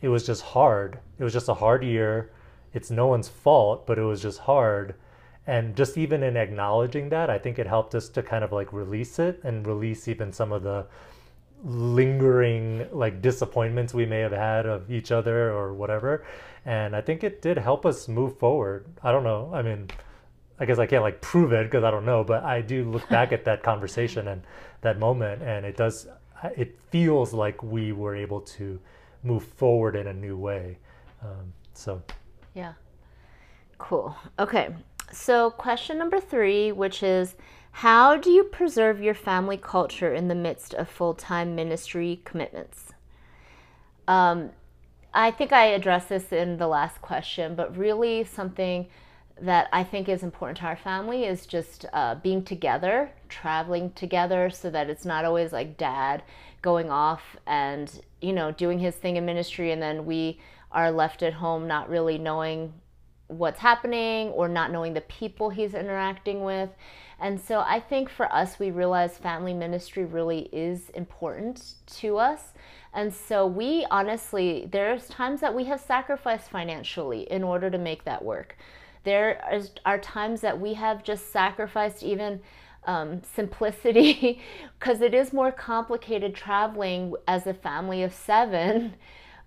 it 0.00 0.08
was 0.08 0.26
just 0.26 0.42
hard. 0.42 0.98
It 1.18 1.24
was 1.24 1.32
just 1.32 1.48
a 1.48 1.54
hard 1.54 1.82
year. 1.82 2.30
It's 2.72 2.90
no 2.90 3.06
one's 3.06 3.28
fault, 3.28 3.86
but 3.86 3.98
it 3.98 4.02
was 4.02 4.20
just 4.20 4.40
hard. 4.40 4.94
And 5.46 5.76
just 5.76 5.98
even 5.98 6.22
in 6.22 6.36
acknowledging 6.36 7.08
that, 7.10 7.30
I 7.30 7.38
think 7.38 7.58
it 7.58 7.66
helped 7.66 7.94
us 7.94 8.08
to 8.10 8.22
kind 8.22 8.44
of 8.44 8.52
like 8.52 8.72
release 8.72 9.18
it 9.18 9.40
and 9.44 9.66
release 9.66 10.08
even 10.08 10.32
some 10.32 10.52
of 10.52 10.62
the 10.62 10.86
lingering 11.64 12.86
like 12.92 13.22
disappointments 13.22 13.94
we 13.94 14.04
may 14.04 14.20
have 14.20 14.32
had 14.32 14.66
of 14.66 14.90
each 14.90 15.10
other 15.10 15.50
or 15.50 15.72
whatever. 15.72 16.24
And 16.66 16.94
I 16.94 17.00
think 17.00 17.24
it 17.24 17.42
did 17.42 17.58
help 17.58 17.86
us 17.86 18.06
move 18.08 18.38
forward. 18.38 18.86
I 19.02 19.12
don't 19.12 19.24
know. 19.24 19.50
I 19.52 19.62
mean, 19.62 19.88
I 20.58 20.66
guess 20.66 20.78
I 20.78 20.86
can't 20.86 21.02
like 21.02 21.20
prove 21.20 21.52
it 21.52 21.64
because 21.64 21.84
I 21.84 21.90
don't 21.90 22.04
know, 22.04 22.22
but 22.22 22.44
I 22.44 22.60
do 22.60 22.84
look 22.84 23.08
back 23.08 23.32
at 23.32 23.44
that 23.46 23.62
conversation 23.62 24.28
and 24.28 24.42
that 24.82 24.98
moment, 24.98 25.42
and 25.42 25.66
it 25.66 25.76
does. 25.76 26.06
It 26.56 26.78
feels 26.90 27.32
like 27.32 27.62
we 27.62 27.92
were 27.92 28.14
able 28.14 28.40
to 28.40 28.78
move 29.22 29.44
forward 29.44 29.96
in 29.96 30.06
a 30.06 30.12
new 30.12 30.36
way. 30.36 30.78
Um, 31.22 31.52
so, 31.72 32.02
yeah, 32.54 32.74
cool. 33.78 34.14
Okay, 34.38 34.74
so 35.10 35.50
question 35.50 35.96
number 35.96 36.20
three, 36.20 36.70
which 36.70 37.02
is, 37.02 37.34
how 37.78 38.16
do 38.16 38.30
you 38.30 38.44
preserve 38.44 39.02
your 39.02 39.14
family 39.14 39.56
culture 39.56 40.14
in 40.14 40.28
the 40.28 40.34
midst 40.36 40.74
of 40.74 40.88
full 40.88 41.12
time 41.12 41.56
ministry 41.56 42.20
commitments? 42.24 42.92
Um, 44.06 44.50
I 45.12 45.32
think 45.32 45.52
I 45.52 45.66
addressed 45.66 46.08
this 46.08 46.32
in 46.32 46.58
the 46.58 46.68
last 46.68 47.02
question, 47.02 47.56
but 47.56 47.76
really 47.76 48.22
something 48.22 48.86
that 49.40 49.68
I 49.72 49.82
think 49.82 50.08
is 50.08 50.22
important 50.22 50.58
to 50.58 50.66
our 50.66 50.76
family 50.76 51.24
is 51.24 51.46
just 51.46 51.84
uh, 51.92 52.14
being 52.14 52.44
together, 52.44 53.10
traveling 53.28 53.90
together, 53.90 54.50
so 54.50 54.70
that 54.70 54.88
it's 54.88 55.04
not 55.04 55.24
always 55.24 55.52
like 55.52 55.76
dad 55.76 56.22
going 56.62 56.90
off 56.90 57.36
and 57.44 58.00
you 58.20 58.32
know 58.32 58.52
doing 58.52 58.78
his 58.78 58.94
thing 58.94 59.16
in 59.16 59.26
ministry, 59.26 59.72
and 59.72 59.82
then 59.82 60.06
we 60.06 60.38
are 60.70 60.92
left 60.92 61.24
at 61.24 61.34
home 61.34 61.66
not 61.66 61.90
really 61.90 62.18
knowing 62.18 62.72
what's 63.28 63.60
happening 63.60 64.28
or 64.28 64.48
not 64.48 64.70
knowing 64.70 64.94
the 64.94 65.00
people 65.02 65.50
he's 65.50 65.74
interacting 65.74 66.44
with. 66.44 66.70
And 67.20 67.40
so 67.40 67.60
I 67.60 67.80
think 67.80 68.10
for 68.10 68.32
us, 68.32 68.58
we 68.58 68.70
realize 68.70 69.16
family 69.16 69.54
ministry 69.54 70.04
really 70.04 70.48
is 70.52 70.90
important 70.90 71.74
to 71.98 72.18
us. 72.18 72.52
And 72.92 73.12
so 73.12 73.46
we 73.46 73.86
honestly, 73.90 74.68
there's 74.70 75.08
times 75.08 75.40
that 75.40 75.54
we 75.54 75.64
have 75.64 75.80
sacrificed 75.80 76.50
financially 76.50 77.22
in 77.30 77.42
order 77.42 77.70
to 77.70 77.78
make 77.78 78.04
that 78.04 78.24
work. 78.24 78.56
There 79.04 79.42
is, 79.52 79.70
are 79.84 79.98
times 79.98 80.40
that 80.40 80.60
we 80.60 80.74
have 80.74 81.02
just 81.02 81.30
sacrificed 81.32 82.02
even 82.02 82.40
um, 82.86 83.22
simplicity 83.22 84.40
because 84.78 85.00
it 85.00 85.14
is 85.14 85.32
more 85.32 85.52
complicated 85.52 86.34
traveling 86.34 87.14
as 87.26 87.46
a 87.46 87.54
family 87.54 88.02
of 88.02 88.12
seven. 88.12 88.94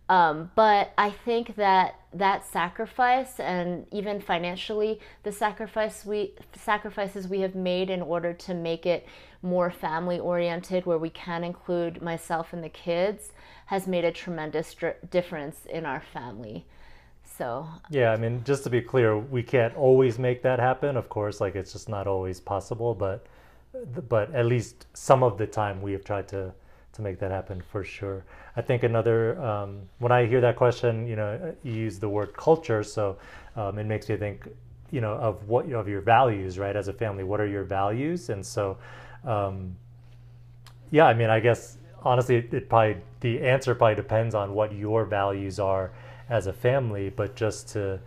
Um, 0.10 0.52
but 0.56 0.94
I 0.98 1.10
think 1.10 1.56
that 1.58 2.00
that 2.14 2.46
sacrifice 2.46 3.40
and 3.40 3.86
even 3.92 4.22
financially, 4.22 5.00
the 5.24 5.32
sacrifice 5.32 6.06
we 6.06 6.34
sacrifices 6.54 7.28
we 7.28 7.42
have 7.42 7.56
made 7.56 7.90
in 7.90 8.02
order 8.02 8.34
to 8.34 8.54
make 8.54 8.86
it 8.86 9.06
more 9.42 9.70
family 9.70 10.18
oriented, 10.18 10.86
where 10.86 10.98
we 10.98 11.10
can 11.10 11.44
include 11.44 12.02
myself 12.02 12.54
and 12.54 12.64
the 12.64 12.70
kids, 12.70 13.34
has 13.66 13.86
made 13.86 14.06
a 14.06 14.12
tremendous 14.12 14.76
difference 15.12 15.66
in 15.66 15.86
our 15.86 16.02
family. 16.14 16.66
So 17.26 17.68
yeah, 17.90 18.12
I 18.14 18.18
mean, 18.18 18.44
just 18.46 18.64
to 18.64 18.70
be 18.70 18.82
clear, 18.82 19.18
we 19.18 19.44
can't 19.44 19.76
always 19.76 20.18
make 20.18 20.42
that 20.44 20.60
happen. 20.60 20.96
Of 20.96 21.10
course, 21.10 21.42
like 21.42 21.56
it's 21.56 21.74
just 21.74 21.90
not 21.90 22.08
always 22.08 22.40
possible, 22.40 22.96
but 22.96 23.28
but 24.08 24.34
at 24.34 24.46
least 24.46 24.88
some 24.94 25.22
of 25.22 25.38
the 25.38 25.46
time 25.46 25.82
we 25.82 25.92
have 25.92 26.06
tried 26.06 26.30
to 26.30 26.54
to 26.98 27.01
make 27.01 27.20
that 27.20 27.32
happen 27.32 27.62
for 27.72 27.84
sure. 27.84 28.25
I 28.56 28.62
think 28.62 28.84
another 28.84 29.42
um, 29.42 29.82
when 30.00 30.12
I 30.12 30.25
hear 30.25 30.42
that 30.42 30.56
question, 30.58 31.08
you 31.08 31.16
know, 31.16 31.56
you 31.63 31.74
use 31.74 32.00
the 32.00 32.10
word 32.10 32.36
culture, 32.36 32.84
so 32.84 33.18
um, 33.56 33.80
it 33.80 33.86
makes 33.86 34.10
me 34.10 34.18
think, 34.18 34.48
you 34.92 35.01
know, 35.01 35.13
of 35.13 35.48
what 35.48 35.72
of 35.72 35.88
your 35.88 36.01
values, 36.01 36.60
right? 36.60 36.75
As 36.75 36.88
a 36.89 36.94
family, 36.94 37.24
what 37.24 37.39
are 37.39 37.48
your 37.48 37.63
values? 37.63 38.30
And 38.30 38.46
so, 38.46 38.77
um, 39.24 39.75
yeah, 40.92 41.06
I 41.06 41.13
mean, 41.13 41.30
I 41.30 41.39
guess 41.39 41.77
honestly, 42.04 42.36
it, 42.38 42.54
it 42.54 42.70
probably 42.70 42.98
the 43.22 43.42
answer 43.42 43.74
probably 43.74 43.96
depends 43.96 44.36
on 44.36 44.54
what 44.54 44.74
your 44.74 45.06
values 45.06 45.60
are 45.60 45.92
as 46.30 46.48
a 46.48 46.54
family, 46.54 47.10
but 47.10 47.36
just 47.36 47.70
to, 47.70 48.00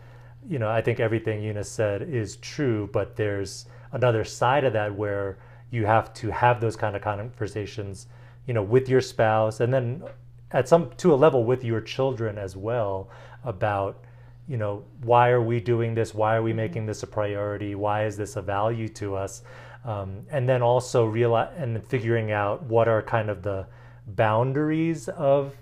you 0.49 0.59
know, 0.59 0.69
I 0.69 0.83
think 0.83 1.01
everything 1.01 1.43
Eunice 1.43 1.71
said 1.71 2.03
is 2.03 2.37
true, 2.37 2.89
but 2.93 3.17
there's 3.17 3.67
another 3.93 4.25
side 4.25 4.65
of 4.65 4.73
that 4.75 4.95
where 4.95 5.39
you 5.71 5.87
have 5.87 6.13
to 6.15 6.31
have 6.31 6.61
those 6.61 6.77
kind 6.77 6.97
of 6.97 7.03
conversations, 7.03 8.07
you 8.51 8.55
know, 8.55 8.65
with 8.65 8.89
your 8.89 9.01
spouse 9.01 9.61
and 9.61 9.73
then 9.73 10.03
at 10.51 10.69
some 10.69 10.91
to 10.97 11.15
a 11.15 11.19
level 11.25 11.45
with 11.45 11.63
your 11.63 11.81
children 11.81 12.37
as 12.37 12.57
well 12.57 13.09
about 13.45 14.03
you 14.49 14.57
know 14.57 14.83
why 15.03 15.31
are 15.31 15.41
we 15.41 15.61
doing 15.61 15.95
this? 15.95 16.13
Why 16.13 16.35
are 16.35 16.43
we 16.43 16.51
mm-hmm. 16.51 16.57
making 16.57 16.87
this 16.87 17.05
a 17.05 17.07
priority? 17.07 17.77
Why 17.77 18.07
is 18.07 18.17
this 18.17 18.35
a 18.35 18.43
value 18.43 18.89
to 18.89 19.15
us? 19.15 19.43
Um, 19.85 20.27
and 20.33 20.49
then 20.49 20.63
also 20.63 21.05
realize 21.05 21.53
and 21.59 21.81
figuring 21.87 22.33
out 22.33 22.65
what 22.65 22.89
are 22.89 23.03
kind 23.03 23.31
of 23.31 23.45
the 23.45 23.67
boundaries 24.09 25.09
of 25.11 25.55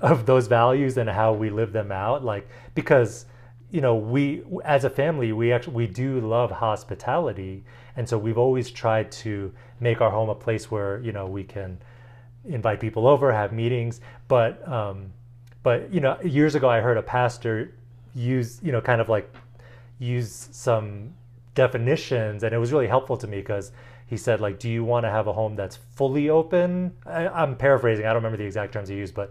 of 0.00 0.24
those 0.24 0.46
values 0.46 0.96
and 0.98 1.10
how 1.10 1.32
we 1.32 1.50
live 1.50 1.72
them 1.72 1.90
out. 1.90 2.24
Like 2.24 2.48
because 2.76 3.26
you 3.72 3.80
know 3.80 3.96
we 3.96 4.44
as 4.64 4.84
a 4.84 4.90
family 4.90 5.32
we 5.32 5.52
actually 5.52 5.74
we 5.74 5.88
do 5.88 6.20
love 6.20 6.52
hospitality. 6.52 7.64
And 7.96 8.08
so 8.08 8.16
we've 8.18 8.38
always 8.38 8.70
tried 8.70 9.10
to 9.24 9.52
make 9.80 10.00
our 10.00 10.12
home 10.12 10.28
a 10.28 10.34
place 10.36 10.70
where 10.70 11.00
you 11.00 11.10
know 11.10 11.26
we 11.26 11.42
can 11.42 11.76
invite 12.46 12.80
people 12.80 13.06
over 13.06 13.32
have 13.32 13.52
meetings 13.52 14.00
but 14.28 14.66
um 14.68 15.12
but 15.62 15.92
you 15.92 16.00
know 16.00 16.18
years 16.22 16.54
ago 16.54 16.68
i 16.68 16.80
heard 16.80 16.96
a 16.96 17.02
pastor 17.02 17.74
use 18.14 18.60
you 18.62 18.72
know 18.72 18.80
kind 18.80 19.00
of 19.00 19.08
like 19.08 19.32
use 19.98 20.48
some 20.52 21.12
definitions 21.54 22.42
and 22.42 22.54
it 22.54 22.58
was 22.58 22.72
really 22.72 22.86
helpful 22.86 23.16
to 23.16 23.26
me 23.26 23.38
because 23.38 23.72
he 24.06 24.16
said 24.16 24.40
like 24.40 24.58
do 24.58 24.68
you 24.68 24.84
want 24.84 25.04
to 25.04 25.10
have 25.10 25.26
a 25.26 25.32
home 25.32 25.56
that's 25.56 25.76
fully 25.94 26.28
open 26.28 26.92
I, 27.06 27.42
am 27.42 27.56
paraphrasing 27.56 28.04
i 28.04 28.08
don't 28.08 28.16
remember 28.16 28.36
the 28.36 28.44
exact 28.44 28.72
terms 28.72 28.88
he 28.88 28.96
used 28.96 29.14
but 29.14 29.30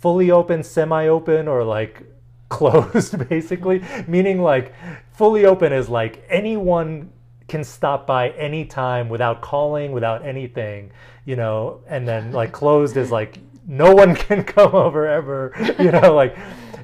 fully 0.00 0.30
open, 0.30 0.62
semi 0.62 1.06
open, 1.06 1.46
or 1.46 1.62
like 1.62 2.02
closed, 2.48 3.28
basically. 3.28 3.84
Meaning, 4.08 4.42
like, 4.42 4.74
fully 5.12 5.44
open 5.44 5.72
is 5.72 5.88
like 5.88 6.24
anyone 6.28 7.12
can 7.50 7.64
stop 7.64 8.06
by 8.06 8.30
anytime 8.30 9.08
without 9.08 9.40
calling, 9.40 9.90
without 9.90 10.24
anything, 10.24 10.92
you 11.24 11.34
know, 11.34 11.80
and 11.88 12.06
then 12.06 12.30
like 12.40 12.52
closed 12.52 12.96
is 12.96 13.10
like 13.10 13.38
no 13.66 13.92
one 13.92 14.14
can 14.26 14.44
come 14.44 14.74
over 14.74 15.06
ever, 15.06 15.52
you 15.78 15.90
know, 15.90 16.14
like, 16.22 16.38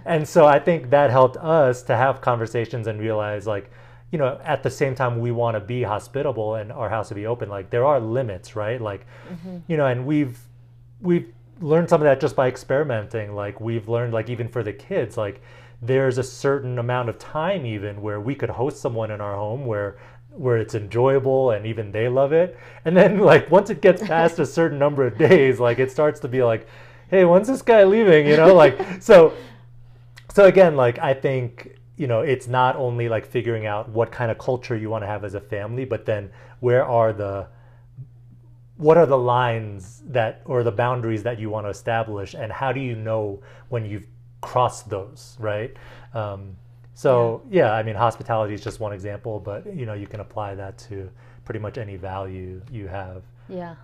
and 0.04 0.28
so 0.28 0.44
I 0.44 0.58
think 0.58 0.90
that 0.90 1.10
helped 1.10 1.36
us 1.36 1.82
to 1.84 1.96
have 1.96 2.20
conversations 2.20 2.88
and 2.88 3.00
realize 3.00 3.46
like, 3.46 3.70
you 4.10 4.18
know, 4.18 4.40
at 4.44 4.62
the 4.62 4.70
same 4.70 4.94
time 4.94 5.20
we 5.20 5.30
want 5.30 5.56
to 5.56 5.60
be 5.60 5.82
hospitable 5.82 6.56
and 6.56 6.72
our 6.72 6.88
house 6.88 7.08
to 7.08 7.14
be 7.14 7.26
open, 7.26 7.48
like 7.48 7.70
there 7.70 7.84
are 7.84 8.00
limits, 8.00 8.56
right? 8.56 8.80
Like, 8.80 9.06
mm-hmm. 9.28 9.58
you 9.68 9.76
know, 9.76 9.86
and 9.86 10.04
we've, 10.04 10.38
we've 11.00 11.32
learned 11.60 11.88
some 11.88 12.00
of 12.00 12.04
that 12.04 12.20
just 12.20 12.36
by 12.36 12.48
experimenting. 12.48 13.34
Like 13.34 13.60
we've 13.60 13.88
learned, 13.88 14.12
like 14.12 14.30
even 14.30 14.48
for 14.48 14.62
the 14.62 14.72
kids, 14.72 15.16
like 15.16 15.40
there's 15.82 16.18
a 16.18 16.22
certain 16.22 16.78
amount 16.78 17.08
of 17.08 17.18
time 17.18 17.66
even 17.66 18.00
where 18.00 18.20
we 18.20 18.34
could 18.34 18.50
host 18.50 18.80
someone 18.80 19.10
in 19.10 19.20
our 19.20 19.34
home 19.34 19.66
where 19.66 19.98
where 20.36 20.58
it's 20.58 20.74
enjoyable 20.74 21.50
and 21.50 21.66
even 21.66 21.92
they 21.92 22.08
love 22.08 22.32
it. 22.32 22.58
And 22.84 22.96
then 22.96 23.18
like 23.32 23.50
once 23.50 23.70
it 23.70 23.80
gets 23.80 24.02
past 24.02 24.38
a 24.38 24.46
certain 24.58 24.78
number 24.78 25.06
of 25.06 25.18
days, 25.18 25.58
like 25.60 25.78
it 25.78 25.90
starts 25.90 26.20
to 26.20 26.28
be 26.28 26.42
like, 26.42 26.66
hey, 27.08 27.24
when's 27.24 27.48
this 27.48 27.62
guy 27.62 27.84
leaving? 27.84 28.26
You 28.26 28.36
know, 28.36 28.54
like 28.54 28.78
so 29.00 29.32
so 30.32 30.44
again, 30.44 30.76
like 30.76 30.98
I 30.98 31.14
think 31.14 31.78
you 31.96 32.06
know 32.06 32.20
it's 32.20 32.46
not 32.46 32.76
only 32.76 33.08
like 33.08 33.26
figuring 33.26 33.66
out 33.66 33.88
what 33.88 34.12
kind 34.12 34.30
of 34.30 34.38
culture 34.38 34.76
you 34.76 34.90
want 34.90 35.02
to 35.02 35.08
have 35.08 35.24
as 35.24 35.34
a 35.34 35.40
family, 35.40 35.84
but 35.84 36.04
then 36.04 36.30
where 36.60 36.84
are 36.84 37.12
the 37.12 37.48
what 38.76 38.98
are 38.98 39.06
the 39.06 39.16
lines 39.16 40.02
that 40.06 40.42
or 40.44 40.62
the 40.62 40.72
boundaries 40.72 41.22
that 41.22 41.38
you 41.38 41.48
want 41.48 41.64
to 41.64 41.70
establish 41.70 42.34
and 42.34 42.52
how 42.52 42.72
do 42.72 42.80
you 42.80 42.94
know 42.94 43.40
when 43.70 43.86
you've 43.86 44.06
crossed 44.42 44.90
those 44.90 45.36
right 45.40 45.74
um, 46.12 46.56
so 46.96 47.42
yeah. 47.50 47.66
yeah. 47.66 47.72
I 47.72 47.82
mean, 47.82 47.94
hospitality 47.94 48.54
is 48.54 48.64
just 48.64 48.80
one 48.80 48.92
example, 48.92 49.38
but 49.38 49.66
you 49.76 49.84
know, 49.84 49.94
you 49.94 50.06
can 50.06 50.20
apply 50.20 50.54
that 50.54 50.78
to 50.88 51.10
pretty 51.44 51.60
much 51.60 51.76
any 51.78 51.96
value 51.96 52.62
you 52.72 52.88
have. 52.88 53.22
Yeah. 53.48 53.76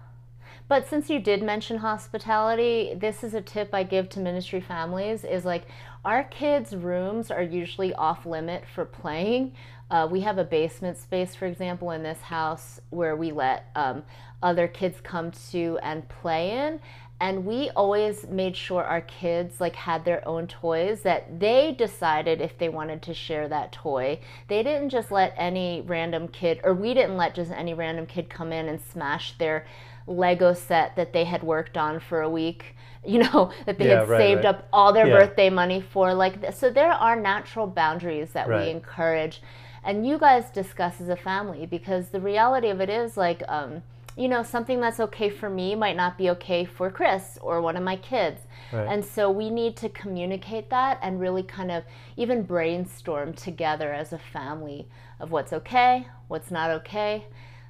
But 0.66 0.88
since 0.88 1.10
you 1.10 1.20
did 1.20 1.42
mention 1.42 1.76
hospitality, 1.76 2.94
this 2.96 3.22
is 3.22 3.34
a 3.34 3.42
tip 3.42 3.74
I 3.74 3.82
give 3.82 4.08
to 4.10 4.20
ministry 4.20 4.60
families 4.60 5.24
is 5.24 5.44
like 5.44 5.66
our 6.04 6.24
kids' 6.24 6.74
rooms 6.74 7.30
are 7.30 7.42
usually 7.42 7.92
off 7.94 8.24
limit 8.24 8.64
for 8.74 8.86
playing. 8.86 9.52
Uh, 9.90 10.08
we 10.10 10.22
have 10.22 10.38
a 10.38 10.44
basement 10.44 10.96
space, 10.96 11.34
for 11.34 11.44
example, 11.44 11.90
in 11.90 12.02
this 12.02 12.22
house 12.22 12.80
where 12.88 13.14
we 13.14 13.30
let 13.32 13.66
um, 13.76 14.02
other 14.42 14.66
kids 14.66 14.98
come 15.02 15.30
to 15.50 15.78
and 15.82 16.08
play 16.08 16.52
in 16.52 16.80
and 17.20 17.46
we 17.46 17.70
always 17.70 18.26
made 18.26 18.56
sure 18.56 18.82
our 18.82 19.00
kids 19.00 19.60
like 19.60 19.76
had 19.76 20.04
their 20.04 20.26
own 20.26 20.46
toys 20.46 21.02
that 21.02 21.38
they 21.38 21.72
decided 21.72 22.40
if 22.40 22.58
they 22.58 22.68
wanted 22.68 23.00
to 23.00 23.14
share 23.14 23.48
that 23.48 23.72
toy 23.72 24.18
they 24.48 24.62
didn't 24.62 24.90
just 24.90 25.10
let 25.10 25.32
any 25.36 25.80
random 25.82 26.26
kid 26.28 26.60
or 26.64 26.74
we 26.74 26.92
didn't 26.92 27.16
let 27.16 27.34
just 27.34 27.50
any 27.52 27.74
random 27.74 28.06
kid 28.06 28.28
come 28.28 28.52
in 28.52 28.68
and 28.68 28.80
smash 28.80 29.36
their 29.38 29.64
lego 30.06 30.52
set 30.52 30.96
that 30.96 31.12
they 31.12 31.24
had 31.24 31.42
worked 31.42 31.76
on 31.76 32.00
for 32.00 32.22
a 32.22 32.30
week 32.30 32.74
you 33.06 33.18
know 33.18 33.50
that 33.66 33.78
they 33.78 33.88
yeah, 33.88 34.00
had 34.00 34.08
right, 34.08 34.18
saved 34.18 34.44
right. 34.44 34.54
up 34.54 34.68
all 34.72 34.92
their 34.92 35.08
yeah. 35.08 35.14
birthday 35.14 35.50
money 35.50 35.80
for 35.80 36.14
like 36.14 36.40
this. 36.40 36.56
so 36.56 36.70
there 36.70 36.92
are 36.92 37.16
natural 37.16 37.66
boundaries 37.66 38.30
that 38.30 38.48
right. 38.48 38.66
we 38.66 38.70
encourage 38.70 39.40
and 39.84 40.06
you 40.06 40.18
guys 40.18 40.44
discuss 40.50 41.00
as 41.00 41.08
a 41.08 41.16
family 41.16 41.66
because 41.66 42.08
the 42.08 42.20
reality 42.20 42.68
of 42.68 42.80
it 42.80 42.88
is 42.88 43.16
like 43.16 43.42
um, 43.48 43.82
you 44.16 44.28
know, 44.28 44.42
something 44.42 44.80
that's 44.80 45.00
okay 45.00 45.30
for 45.30 45.48
me 45.48 45.74
might 45.74 45.96
not 45.96 46.18
be 46.18 46.30
okay 46.30 46.64
for 46.64 46.90
Chris 46.90 47.38
or 47.40 47.62
one 47.62 47.76
of 47.76 47.82
my 47.82 47.96
kids. 47.96 48.40
Right. 48.72 48.86
And 48.86 49.04
so 49.04 49.30
we 49.30 49.48
need 49.48 49.76
to 49.78 49.88
communicate 49.88 50.68
that 50.70 50.98
and 51.02 51.20
really 51.20 51.42
kind 51.42 51.70
of 51.70 51.84
even 52.16 52.42
brainstorm 52.42 53.32
together 53.32 53.92
as 53.92 54.12
a 54.12 54.18
family 54.18 54.86
of 55.18 55.30
what's 55.30 55.52
okay, 55.52 56.06
what's 56.28 56.50
not 56.50 56.70
okay. 56.70 57.26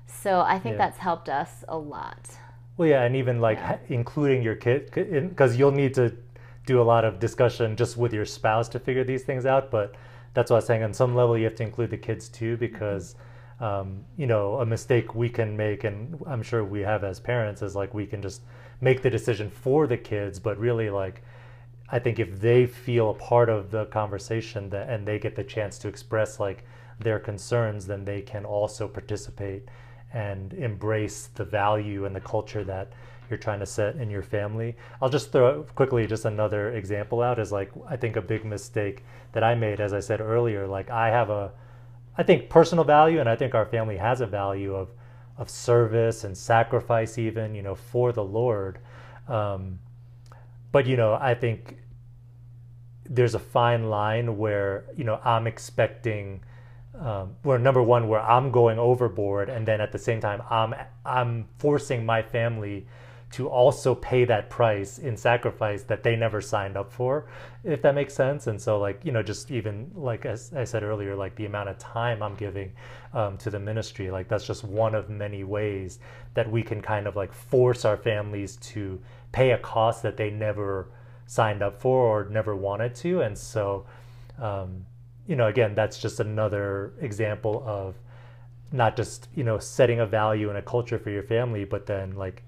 So 0.06 0.40
I 0.40 0.58
think 0.58 0.74
yeah. 0.74 0.78
that's 0.78 0.98
helped 0.98 1.28
us 1.28 1.64
a 1.68 1.78
lot. 1.78 2.28
Well, 2.76 2.88
yeah, 2.88 3.02
and 3.02 3.14
even 3.14 3.40
like 3.40 3.58
yeah. 3.58 3.78
including 3.88 4.42
your 4.42 4.56
kid, 4.56 4.90
because 4.92 5.56
you'll 5.56 5.70
need 5.70 5.94
to 5.94 6.12
do 6.66 6.80
a 6.80 6.82
lot 6.82 7.04
of 7.04 7.20
discussion 7.20 7.76
just 7.76 7.96
with 7.96 8.12
your 8.12 8.24
spouse 8.24 8.68
to 8.70 8.80
figure 8.80 9.04
these 9.04 9.22
things 9.22 9.46
out. 9.46 9.70
But 9.70 9.94
that's 10.34 10.50
what 10.50 10.56
I 10.56 10.58
was 10.58 10.66
saying. 10.66 10.82
On 10.82 10.92
some 10.92 11.14
level, 11.14 11.38
you 11.38 11.44
have 11.44 11.54
to 11.56 11.62
include 11.62 11.90
the 11.90 11.98
kids 11.98 12.28
too, 12.28 12.56
because. 12.56 13.14
Mm-hmm 13.14 13.28
um, 13.62 14.04
you 14.16 14.26
know, 14.26 14.56
a 14.56 14.66
mistake 14.66 15.14
we 15.14 15.28
can 15.28 15.56
make, 15.56 15.84
and 15.84 16.20
I'm 16.26 16.42
sure 16.42 16.64
we 16.64 16.80
have 16.80 17.04
as 17.04 17.20
parents, 17.20 17.62
is 17.62 17.76
like 17.76 17.94
we 17.94 18.06
can 18.06 18.20
just 18.20 18.42
make 18.80 19.02
the 19.02 19.08
decision 19.08 19.48
for 19.48 19.86
the 19.86 19.96
kids, 19.96 20.40
but 20.40 20.58
really 20.58 20.90
like, 20.90 21.22
I 21.88 22.00
think 22.00 22.18
if 22.18 22.40
they 22.40 22.66
feel 22.66 23.10
a 23.10 23.14
part 23.14 23.48
of 23.48 23.70
the 23.70 23.86
conversation 23.86 24.68
that 24.70 24.88
and 24.88 25.06
they 25.06 25.20
get 25.20 25.36
the 25.36 25.44
chance 25.44 25.78
to 25.78 25.88
express 25.88 26.40
like 26.40 26.64
their 26.98 27.20
concerns, 27.20 27.86
then 27.86 28.04
they 28.04 28.20
can 28.20 28.44
also 28.44 28.88
participate 28.88 29.62
and 30.12 30.52
embrace 30.54 31.28
the 31.34 31.44
value 31.44 32.04
and 32.04 32.16
the 32.16 32.20
culture 32.20 32.64
that 32.64 32.92
you're 33.30 33.38
trying 33.38 33.60
to 33.60 33.66
set 33.66 33.94
in 33.94 34.10
your 34.10 34.22
family. 34.22 34.74
I'll 35.00 35.08
just 35.08 35.30
throw 35.30 35.62
quickly 35.76 36.08
just 36.08 36.24
another 36.24 36.72
example 36.72 37.22
out 37.22 37.38
is 37.38 37.52
like 37.52 37.70
I 37.88 37.96
think 37.96 38.16
a 38.16 38.22
big 38.22 38.44
mistake 38.44 39.04
that 39.32 39.44
I 39.44 39.54
made, 39.54 39.80
as 39.80 39.92
I 39.92 40.00
said 40.00 40.20
earlier, 40.20 40.66
like 40.66 40.90
I 40.90 41.10
have 41.10 41.30
a 41.30 41.52
I 42.16 42.22
think 42.22 42.50
personal 42.50 42.84
value, 42.84 43.20
and 43.20 43.28
I 43.28 43.36
think 43.36 43.54
our 43.54 43.66
family 43.66 43.96
has 43.96 44.20
a 44.20 44.26
value 44.26 44.74
of 44.74 44.90
of 45.38 45.48
service 45.48 46.24
and 46.24 46.36
sacrifice, 46.36 47.18
even 47.18 47.54
you 47.54 47.62
know, 47.62 47.74
for 47.74 48.12
the 48.12 48.22
Lord. 48.22 48.78
Um, 49.28 49.78
but 50.72 50.86
you 50.86 50.96
know, 50.96 51.14
I 51.14 51.34
think 51.34 51.78
there's 53.08 53.34
a 53.34 53.38
fine 53.38 53.88
line 53.88 54.36
where 54.38 54.84
you 54.96 55.04
know 55.04 55.20
I'm 55.24 55.46
expecting. 55.46 56.42
Um, 56.94 57.36
where 57.42 57.58
number 57.58 57.82
one, 57.82 58.06
where 58.06 58.20
I'm 58.20 58.50
going 58.52 58.78
overboard, 58.78 59.48
and 59.48 59.66
then 59.66 59.80
at 59.80 59.92
the 59.92 59.98
same 59.98 60.20
time, 60.20 60.42
I'm 60.50 60.74
I'm 61.06 61.46
forcing 61.58 62.04
my 62.04 62.22
family 62.22 62.86
to 63.32 63.48
also 63.48 63.94
pay 63.94 64.24
that 64.26 64.50
price 64.50 64.98
in 64.98 65.16
sacrifice 65.16 65.82
that 65.84 66.02
they 66.02 66.14
never 66.14 66.40
signed 66.40 66.76
up 66.76 66.92
for, 66.92 67.26
if 67.64 67.80
that 67.82 67.94
makes 67.94 68.14
sense. 68.14 68.46
And 68.46 68.60
so, 68.60 68.78
like, 68.78 69.04
you 69.04 69.10
know, 69.10 69.22
just 69.22 69.50
even 69.50 69.90
like 69.94 70.26
as 70.26 70.52
I 70.54 70.64
said 70.64 70.82
earlier, 70.82 71.16
like 71.16 71.34
the 71.36 71.46
amount 71.46 71.70
of 71.70 71.78
time 71.78 72.22
I'm 72.22 72.34
giving 72.34 72.72
um, 73.14 73.38
to 73.38 73.50
the 73.50 73.58
ministry, 73.58 74.10
like 74.10 74.28
that's 74.28 74.46
just 74.46 74.64
one 74.64 74.94
of 74.94 75.08
many 75.08 75.44
ways 75.44 75.98
that 76.34 76.50
we 76.50 76.62
can 76.62 76.82
kind 76.82 77.06
of 77.06 77.16
like 77.16 77.32
force 77.32 77.84
our 77.84 77.96
families 77.96 78.56
to 78.56 79.00
pay 79.32 79.52
a 79.52 79.58
cost 79.58 80.02
that 80.02 80.16
they 80.18 80.30
never 80.30 80.90
signed 81.26 81.62
up 81.62 81.80
for 81.80 82.00
or 82.00 82.28
never 82.28 82.54
wanted 82.54 82.94
to. 82.96 83.22
And 83.22 83.36
so, 83.36 83.86
um, 84.38 84.84
you 85.26 85.36
know, 85.36 85.46
again, 85.46 85.74
that's 85.74 85.98
just 85.98 86.20
another 86.20 86.92
example 87.00 87.62
of 87.66 87.94
not 88.72 88.94
just, 88.94 89.28
you 89.34 89.44
know, 89.44 89.58
setting 89.58 90.00
a 90.00 90.06
value 90.06 90.50
and 90.50 90.58
a 90.58 90.62
culture 90.62 90.98
for 90.98 91.08
your 91.08 91.22
family, 91.22 91.64
but 91.64 91.86
then 91.86 92.12
like 92.12 92.42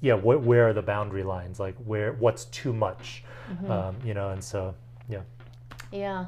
yeah, 0.00 0.14
wh- 0.14 0.44
where 0.44 0.68
are 0.68 0.72
the 0.72 0.82
boundary 0.82 1.22
lines? 1.22 1.60
Like 1.60 1.76
where, 1.84 2.12
what's 2.14 2.46
too 2.46 2.72
much? 2.72 3.24
Mm-hmm. 3.50 3.70
Um, 3.70 3.96
you 4.04 4.14
know, 4.14 4.30
and 4.30 4.42
so 4.42 4.74
yeah. 5.08 5.22
Yeah. 5.92 6.26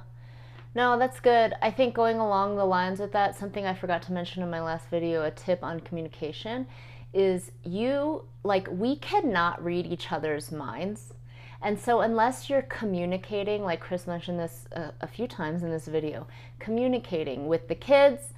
No, 0.74 0.98
that's 0.98 1.20
good. 1.20 1.54
I 1.60 1.70
think 1.70 1.94
going 1.94 2.18
along 2.18 2.56
the 2.56 2.64
lines 2.64 2.98
with 2.98 3.12
that, 3.12 3.36
something 3.38 3.66
I 3.66 3.74
forgot 3.74 4.02
to 4.02 4.12
mention 4.12 4.42
in 4.42 4.50
my 4.50 4.62
last 4.62 4.88
video, 4.88 5.24
a 5.24 5.30
tip 5.30 5.62
on 5.62 5.80
communication, 5.80 6.66
is 7.12 7.52
you 7.62 8.24
like 8.42 8.68
we 8.70 8.96
cannot 8.96 9.62
read 9.62 9.86
each 9.86 10.10
other's 10.12 10.50
minds. 10.50 11.12
And 11.62 11.78
so, 11.78 12.00
unless 12.00 12.50
you're 12.50 12.62
communicating, 12.62 13.62
like 13.62 13.80
Chris 13.80 14.06
mentioned 14.06 14.38
this 14.38 14.66
a, 14.72 14.92
a 15.00 15.06
few 15.06 15.28
times 15.28 15.62
in 15.62 15.70
this 15.70 15.86
video, 15.86 16.26
communicating 16.58 17.46
with 17.46 17.68
the 17.68 17.76
kids, 17.76 18.32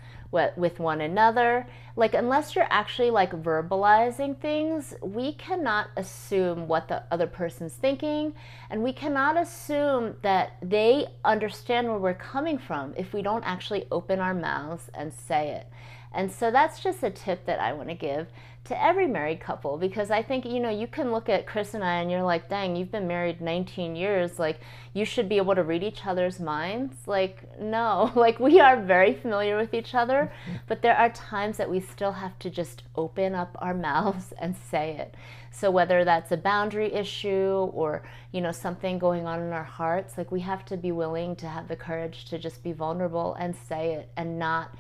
with 0.57 0.81
one 0.81 1.01
another. 1.01 1.67
Like, 1.97 2.15
unless 2.15 2.57
you're 2.57 2.67
actually 2.69 3.11
like 3.11 3.31
verbalizing 3.31 4.37
things, 4.37 4.95
we 5.01 5.33
cannot 5.35 5.91
assume 5.97 6.67
what 6.67 6.89
the 6.89 7.05
other 7.13 7.29
person's 7.29 7.75
thinking, 7.75 8.35
and 8.69 8.83
we 8.83 8.93
cannot 8.93 9.41
assume 9.41 10.17
that 10.23 10.57
they 10.61 11.07
understand 11.25 11.87
where 11.87 11.99
we're 11.99 12.15
coming 12.15 12.59
from 12.59 12.95
if 12.97 13.13
we 13.13 13.23
don't 13.23 13.45
actually 13.45 13.87
open 13.93 14.19
our 14.19 14.35
mouths 14.35 14.91
and 14.95 15.13
say 15.13 15.51
it. 15.51 15.69
And 16.15 16.31
so 16.31 16.51
that's 16.51 16.81
just 16.81 17.03
a 17.03 17.11
tip 17.11 17.45
that 17.47 17.61
I 17.61 17.73
want 17.73 17.89
to 17.89 17.95
give 17.95 18.29
to 18.65 18.83
every 18.83 19.07
married 19.07 19.41
couple 19.41 19.77
because 19.77 20.11
I 20.11 20.23
think, 20.23 20.47
you 20.47 20.59
know, 20.59 20.71
you 20.71 20.87
can 20.87 21.13
look 21.13 21.29
at 21.29 21.47
Chris 21.47 21.75
and 21.75 21.85
I 21.85 21.97
and 21.97 22.11
you're 22.11 22.23
like, 22.23 22.49
dang, 22.49 22.77
you've 22.77 22.91
been 22.91 23.07
married 23.07 23.43
19 23.43 23.95
years. 23.95 24.39
Like, 24.39 24.59
you 24.95 25.05
should 25.05 25.29
be 25.29 25.37
able 25.37 25.55
to 25.55 25.63
read 25.63 25.83
each 25.83 26.07
other's 26.07 26.41
minds. 26.41 26.97
Like, 27.07 27.61
no, 27.61 28.11
like, 28.17 28.41
we 28.41 28.61
are 28.61 28.81
very 28.81 29.13
familiar 29.13 29.59
with 29.59 29.75
each 29.75 29.95
other, 29.95 30.33
but 30.67 30.81
there 30.81 30.97
are 30.97 31.11
times 31.11 31.59
that 31.59 31.71
we 31.71 31.79
still 31.79 32.13
have 32.13 32.39
to 32.39 32.49
just 32.49 32.85
open 32.97 33.35
up 33.35 33.55
our 33.61 33.75
mouths 33.91 34.33
and 34.39 34.57
say 34.57 34.97
it. 34.97 35.15
So, 35.51 35.71
whether 35.71 36.05
that's 36.05 36.33
a 36.33 36.37
boundary 36.37 36.93
issue 36.93 37.71
or, 37.75 38.03
you 38.33 38.41
know, 38.41 38.51
something 38.51 38.99
going 38.99 39.27
on 39.27 39.41
in 39.41 39.53
our 39.53 39.63
hearts, 39.63 40.17
like, 40.17 40.33
we 40.33 40.41
have 40.41 40.65
to 40.67 40.79
be 40.79 40.91
willing 40.91 41.37
to 41.37 41.47
have 41.47 41.69
the 41.69 41.77
courage 41.77 42.25
to 42.27 42.39
just 42.39 42.63
be 42.63 42.73
vulnerable 42.73 43.35
and 43.35 43.55
say 43.69 43.93
it 43.93 44.11
and 44.17 44.39
not 44.39 44.75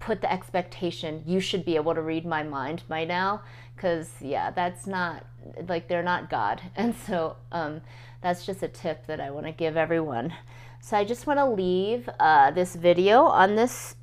put 0.00 0.20
the 0.20 0.32
expectation 0.32 1.22
you 1.26 1.40
should 1.40 1.64
be 1.64 1.76
able 1.76 1.94
to 1.94 2.02
read 2.02 2.24
my 2.24 2.42
mind 2.42 2.82
by 2.88 3.04
now 3.04 3.42
because 3.74 4.10
yeah 4.20 4.50
that's 4.50 4.86
not 4.86 5.24
like 5.68 5.88
they're 5.88 6.02
not 6.02 6.30
god. 6.30 6.60
And 6.76 6.94
so 6.94 7.36
um, 7.52 7.80
that's 8.22 8.44
just 8.46 8.62
a 8.62 8.68
tip 8.68 9.06
that 9.06 9.20
i 9.20 9.30
want 9.30 9.46
to 9.46 9.52
give 9.52 9.76
everyone. 9.76 10.32
So 10.80 10.96
i 10.96 11.04
just 11.04 11.26
want 11.26 11.38
to 11.38 11.46
leave 11.46 12.08
uh, 12.20 12.50
this 12.50 12.74
video 12.74 13.24
on 13.24 13.56
this 13.56 13.96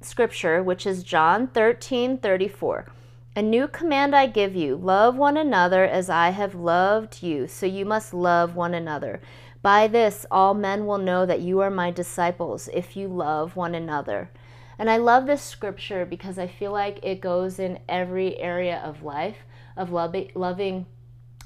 scripture 0.00 0.62
which 0.62 0.86
is 0.86 1.02
john 1.02 1.46
13 1.46 2.18
34 2.18 2.84
a 3.36 3.40
new 3.40 3.66
command 3.66 4.14
i 4.14 4.26
give 4.26 4.54
you 4.54 4.76
love 4.76 5.16
one 5.16 5.38
another 5.38 5.82
as 5.82 6.10
i 6.10 6.28
have 6.28 6.54
loved 6.54 7.22
you 7.22 7.48
so 7.48 7.64
you 7.64 7.86
must 7.86 8.12
love 8.12 8.54
one 8.54 8.74
another. 8.74 9.20
By 9.62 9.88
this 9.88 10.26
all 10.30 10.52
men 10.52 10.84
will 10.84 10.98
know 10.98 11.24
that 11.24 11.40
you 11.40 11.60
are 11.60 11.70
my 11.70 11.90
disciples 11.90 12.68
if 12.74 12.96
you 12.96 13.08
love 13.08 13.56
one 13.56 13.74
another 13.74 14.28
and 14.78 14.90
I 14.90 14.96
love 14.96 15.26
this 15.26 15.42
scripture 15.42 16.04
because 16.04 16.38
I 16.38 16.46
feel 16.46 16.72
like 16.72 16.98
it 17.02 17.20
goes 17.20 17.58
in 17.58 17.78
every 17.88 18.38
area 18.38 18.80
of 18.84 19.02
life 19.02 19.38
of 19.76 19.90
loving 19.90 20.86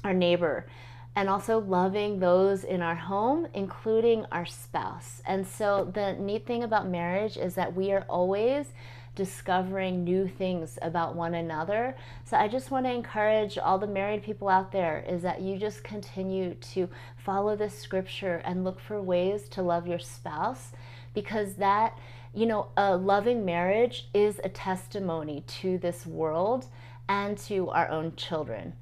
our 0.03 0.13
neighbor, 0.13 0.67
and 1.15 1.29
also 1.29 1.59
loving 1.59 2.19
those 2.19 2.63
in 2.63 2.81
our 2.81 2.95
home, 2.95 3.47
including 3.53 4.25
our 4.31 4.45
spouse. 4.45 5.21
And 5.25 5.45
so, 5.45 5.91
the 5.93 6.13
neat 6.13 6.45
thing 6.45 6.63
about 6.63 6.87
marriage 6.87 7.37
is 7.37 7.55
that 7.55 7.75
we 7.75 7.91
are 7.91 8.05
always 8.07 8.67
discovering 9.15 10.05
new 10.05 10.29
things 10.29 10.79
about 10.81 11.13
one 11.13 11.33
another. 11.33 11.93
So 12.23 12.37
I 12.37 12.47
just 12.47 12.71
want 12.71 12.85
to 12.85 12.93
encourage 12.93 13.57
all 13.57 13.77
the 13.77 13.85
married 13.85 14.23
people 14.23 14.47
out 14.47 14.71
there 14.71 15.03
is 15.05 15.23
that 15.23 15.41
you 15.41 15.57
just 15.57 15.83
continue 15.83 16.53
to 16.53 16.87
follow 17.17 17.57
this 17.57 17.77
scripture 17.77 18.41
and 18.45 18.63
look 18.63 18.79
for 18.79 19.01
ways 19.01 19.49
to 19.49 19.61
love 19.61 19.87
your 19.87 19.99
spouse 19.99 20.71
because 21.13 21.55
that 21.55 21.97
you 22.33 22.45
know, 22.45 22.67
a 22.77 22.95
loving 22.95 23.45
marriage 23.45 24.07
is 24.13 24.39
a 24.43 24.49
testimony 24.49 25.43
to 25.61 25.77
this 25.77 26.05
world 26.05 26.65
and 27.07 27.37
to 27.39 27.69
our 27.69 27.89
own 27.89 28.15
children. 28.15 28.73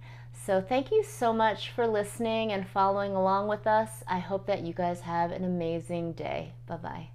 So, 0.46 0.62
thank 0.62 0.92
you 0.92 1.04
so 1.04 1.34
much 1.34 1.72
for 1.72 1.88
listening 1.88 2.52
and 2.52 2.68
following 2.68 3.14
along 3.16 3.48
with 3.48 3.68
us. 3.68 4.04
I 4.08 4.20
hope 4.20 4.46
that 4.48 4.62
you 4.62 4.74
guys 4.74 5.02
have 5.02 5.32
an 5.32 5.44
amazing 5.44 6.14
day. 6.14 6.54
Bye 6.66 6.78
bye. 6.78 7.10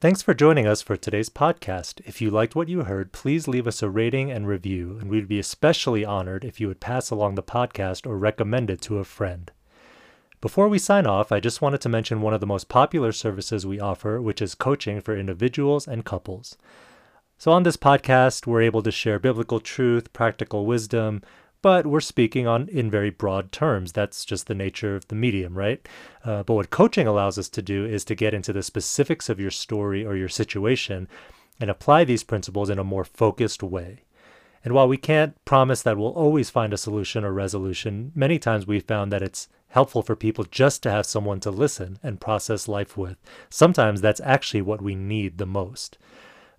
Thanks 0.00 0.22
for 0.22 0.32
joining 0.32 0.66
us 0.66 0.80
for 0.80 0.96
today's 0.96 1.28
podcast. 1.28 2.00
If 2.06 2.22
you 2.22 2.30
liked 2.30 2.56
what 2.56 2.70
you 2.70 2.84
heard, 2.84 3.12
please 3.12 3.46
leave 3.46 3.66
us 3.66 3.82
a 3.82 3.90
rating 3.90 4.30
and 4.30 4.48
review, 4.48 4.96
and 4.98 5.10
we'd 5.10 5.28
be 5.28 5.38
especially 5.38 6.06
honored 6.06 6.42
if 6.42 6.58
you 6.58 6.68
would 6.68 6.80
pass 6.80 7.10
along 7.10 7.34
the 7.34 7.42
podcast 7.42 8.06
or 8.06 8.16
recommend 8.16 8.70
it 8.70 8.80
to 8.82 8.96
a 8.96 9.04
friend. 9.04 9.52
Before 10.40 10.70
we 10.70 10.78
sign 10.78 11.06
off, 11.06 11.32
I 11.32 11.38
just 11.38 11.60
wanted 11.60 11.82
to 11.82 11.90
mention 11.90 12.22
one 12.22 12.32
of 12.32 12.40
the 12.40 12.46
most 12.46 12.70
popular 12.70 13.12
services 13.12 13.66
we 13.66 13.78
offer, 13.78 14.22
which 14.22 14.40
is 14.40 14.54
coaching 14.54 15.02
for 15.02 15.14
individuals 15.14 15.86
and 15.86 16.02
couples. 16.02 16.56
So, 17.36 17.52
on 17.52 17.62
this 17.62 17.76
podcast, 17.76 18.46
we're 18.46 18.62
able 18.62 18.82
to 18.84 18.90
share 18.90 19.18
biblical 19.18 19.60
truth, 19.60 20.14
practical 20.14 20.64
wisdom, 20.64 21.20
but 21.60 21.86
we're 21.86 22.00
speaking 22.00 22.46
on 22.46 22.68
in 22.68 22.90
very 22.90 23.10
broad 23.10 23.52
terms. 23.52 23.92
That's 23.92 24.24
just 24.24 24.46
the 24.46 24.54
nature 24.54 24.96
of 24.96 25.08
the 25.08 25.14
medium, 25.14 25.58
right? 25.58 25.86
Uh, 26.24 26.42
but 26.42 26.54
what 26.54 26.70
coaching 26.70 27.06
allows 27.06 27.38
us 27.38 27.50
to 27.50 27.60
do 27.60 27.84
is 27.84 28.02
to 28.06 28.14
get 28.14 28.32
into 28.32 28.54
the 28.54 28.62
specifics 28.62 29.28
of 29.28 29.40
your 29.40 29.50
story 29.50 30.06
or 30.06 30.16
your 30.16 30.30
situation 30.30 31.06
and 31.60 31.68
apply 31.68 32.04
these 32.04 32.24
principles 32.24 32.70
in 32.70 32.78
a 32.78 32.84
more 32.84 33.04
focused 33.04 33.62
way. 33.62 34.04
And 34.64 34.74
while 34.74 34.88
we 34.88 34.96
can't 34.96 35.42
promise 35.44 35.82
that 35.82 35.96
we'll 35.96 36.08
always 36.08 36.50
find 36.50 36.72
a 36.72 36.78
solution 36.78 37.24
or 37.24 37.32
resolution, 37.32 38.12
many 38.14 38.38
times 38.38 38.66
we've 38.66 38.84
found 38.84 39.10
that 39.12 39.22
it's 39.22 39.48
helpful 39.68 40.02
for 40.02 40.16
people 40.16 40.44
just 40.44 40.82
to 40.82 40.90
have 40.90 41.06
someone 41.06 41.40
to 41.40 41.50
listen 41.50 41.98
and 42.02 42.20
process 42.20 42.68
life 42.68 42.96
with. 42.96 43.16
Sometimes 43.48 44.00
that's 44.00 44.20
actually 44.20 44.62
what 44.62 44.82
we 44.82 44.94
need 44.94 45.38
the 45.38 45.46
most. 45.46 45.96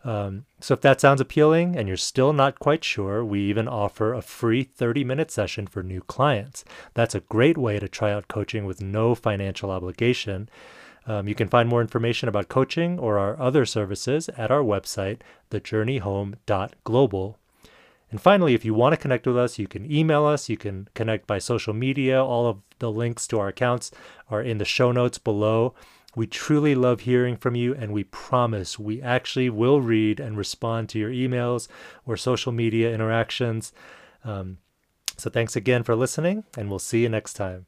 Um, 0.04 0.46
so 0.60 0.74
if 0.74 0.82
that 0.82 1.00
sounds 1.00 1.22
appealing 1.22 1.76
and 1.76 1.88
you're 1.88 1.98
still 1.98 2.34
not 2.34 2.60
quite 2.60 2.84
sure, 2.84 3.24
we 3.24 3.42
even 3.42 3.68
offer 3.68 4.14
a 4.14 4.22
free 4.22 4.64
30 4.64 5.04
minute 5.04 5.30
session 5.30 5.68
for 5.68 5.84
new 5.84 6.02
clients. 6.02 6.66
That's 6.96 7.14
a 7.14 7.20
great 7.20 7.58
way 7.58 7.78
to 7.80 7.88
try 7.88 8.12
out 8.12 8.28
coaching 8.28 8.66
with 8.66 8.82
no 8.82 9.14
financial 9.14 9.70
obligation. 9.70 10.50
Um, 11.06 11.28
you 11.28 11.36
can 11.36 11.48
find 11.48 11.68
more 11.68 11.82
information 11.82 12.30
about 12.30 12.50
coaching 12.50 13.00
or 13.00 13.20
our 13.20 13.40
other 13.40 13.66
services 13.66 14.30
at 14.30 14.52
our 14.52 14.62
website, 14.62 15.22
thejourneyhome.global. 15.50 17.38
And 18.12 18.22
finally, 18.22 18.54
if 18.54 18.66
you 18.66 18.74
want 18.74 18.94
to 18.94 18.98
connect 18.98 19.26
with 19.26 19.38
us, 19.38 19.58
you 19.58 19.68
can 19.68 19.90
email 19.90 20.26
us, 20.26 20.50
you 20.50 20.58
can 20.58 20.90
connect 20.94 21.26
by 21.26 21.40
social 21.40 21.74
media. 21.74 22.24
All 22.24 22.46
of 22.48 22.62
the 22.80 22.92
links 22.92 23.26
to 23.28 23.40
our 23.40 23.48
accounts 23.48 23.90
are 24.30 24.42
in 24.42 24.58
the 24.58 24.66
show 24.66 24.92
notes 24.92 25.18
below. 25.18 25.74
We 26.14 26.28
truly 26.28 26.76
love 26.76 27.02
hearing 27.02 27.38
from 27.38 27.56
you, 27.56 27.74
and 27.74 27.94
we 27.94 28.04
promise 28.04 28.78
we 28.78 29.02
actually 29.02 29.50
will 29.50 29.80
read 29.80 30.20
and 30.20 30.38
respond 30.38 30.90
to 30.90 31.00
your 31.00 31.10
emails 31.10 31.70
or 32.06 32.18
social 32.18 32.52
media 32.52 32.94
interactions. 32.94 33.72
Um, 34.26 34.58
so, 35.18 35.30
thanks 35.30 35.56
again 35.56 35.84
for 35.84 35.96
listening, 35.96 36.44
and 36.58 36.70
we'll 36.70 36.80
see 36.80 37.04
you 37.04 37.10
next 37.10 37.34
time. 37.34 37.66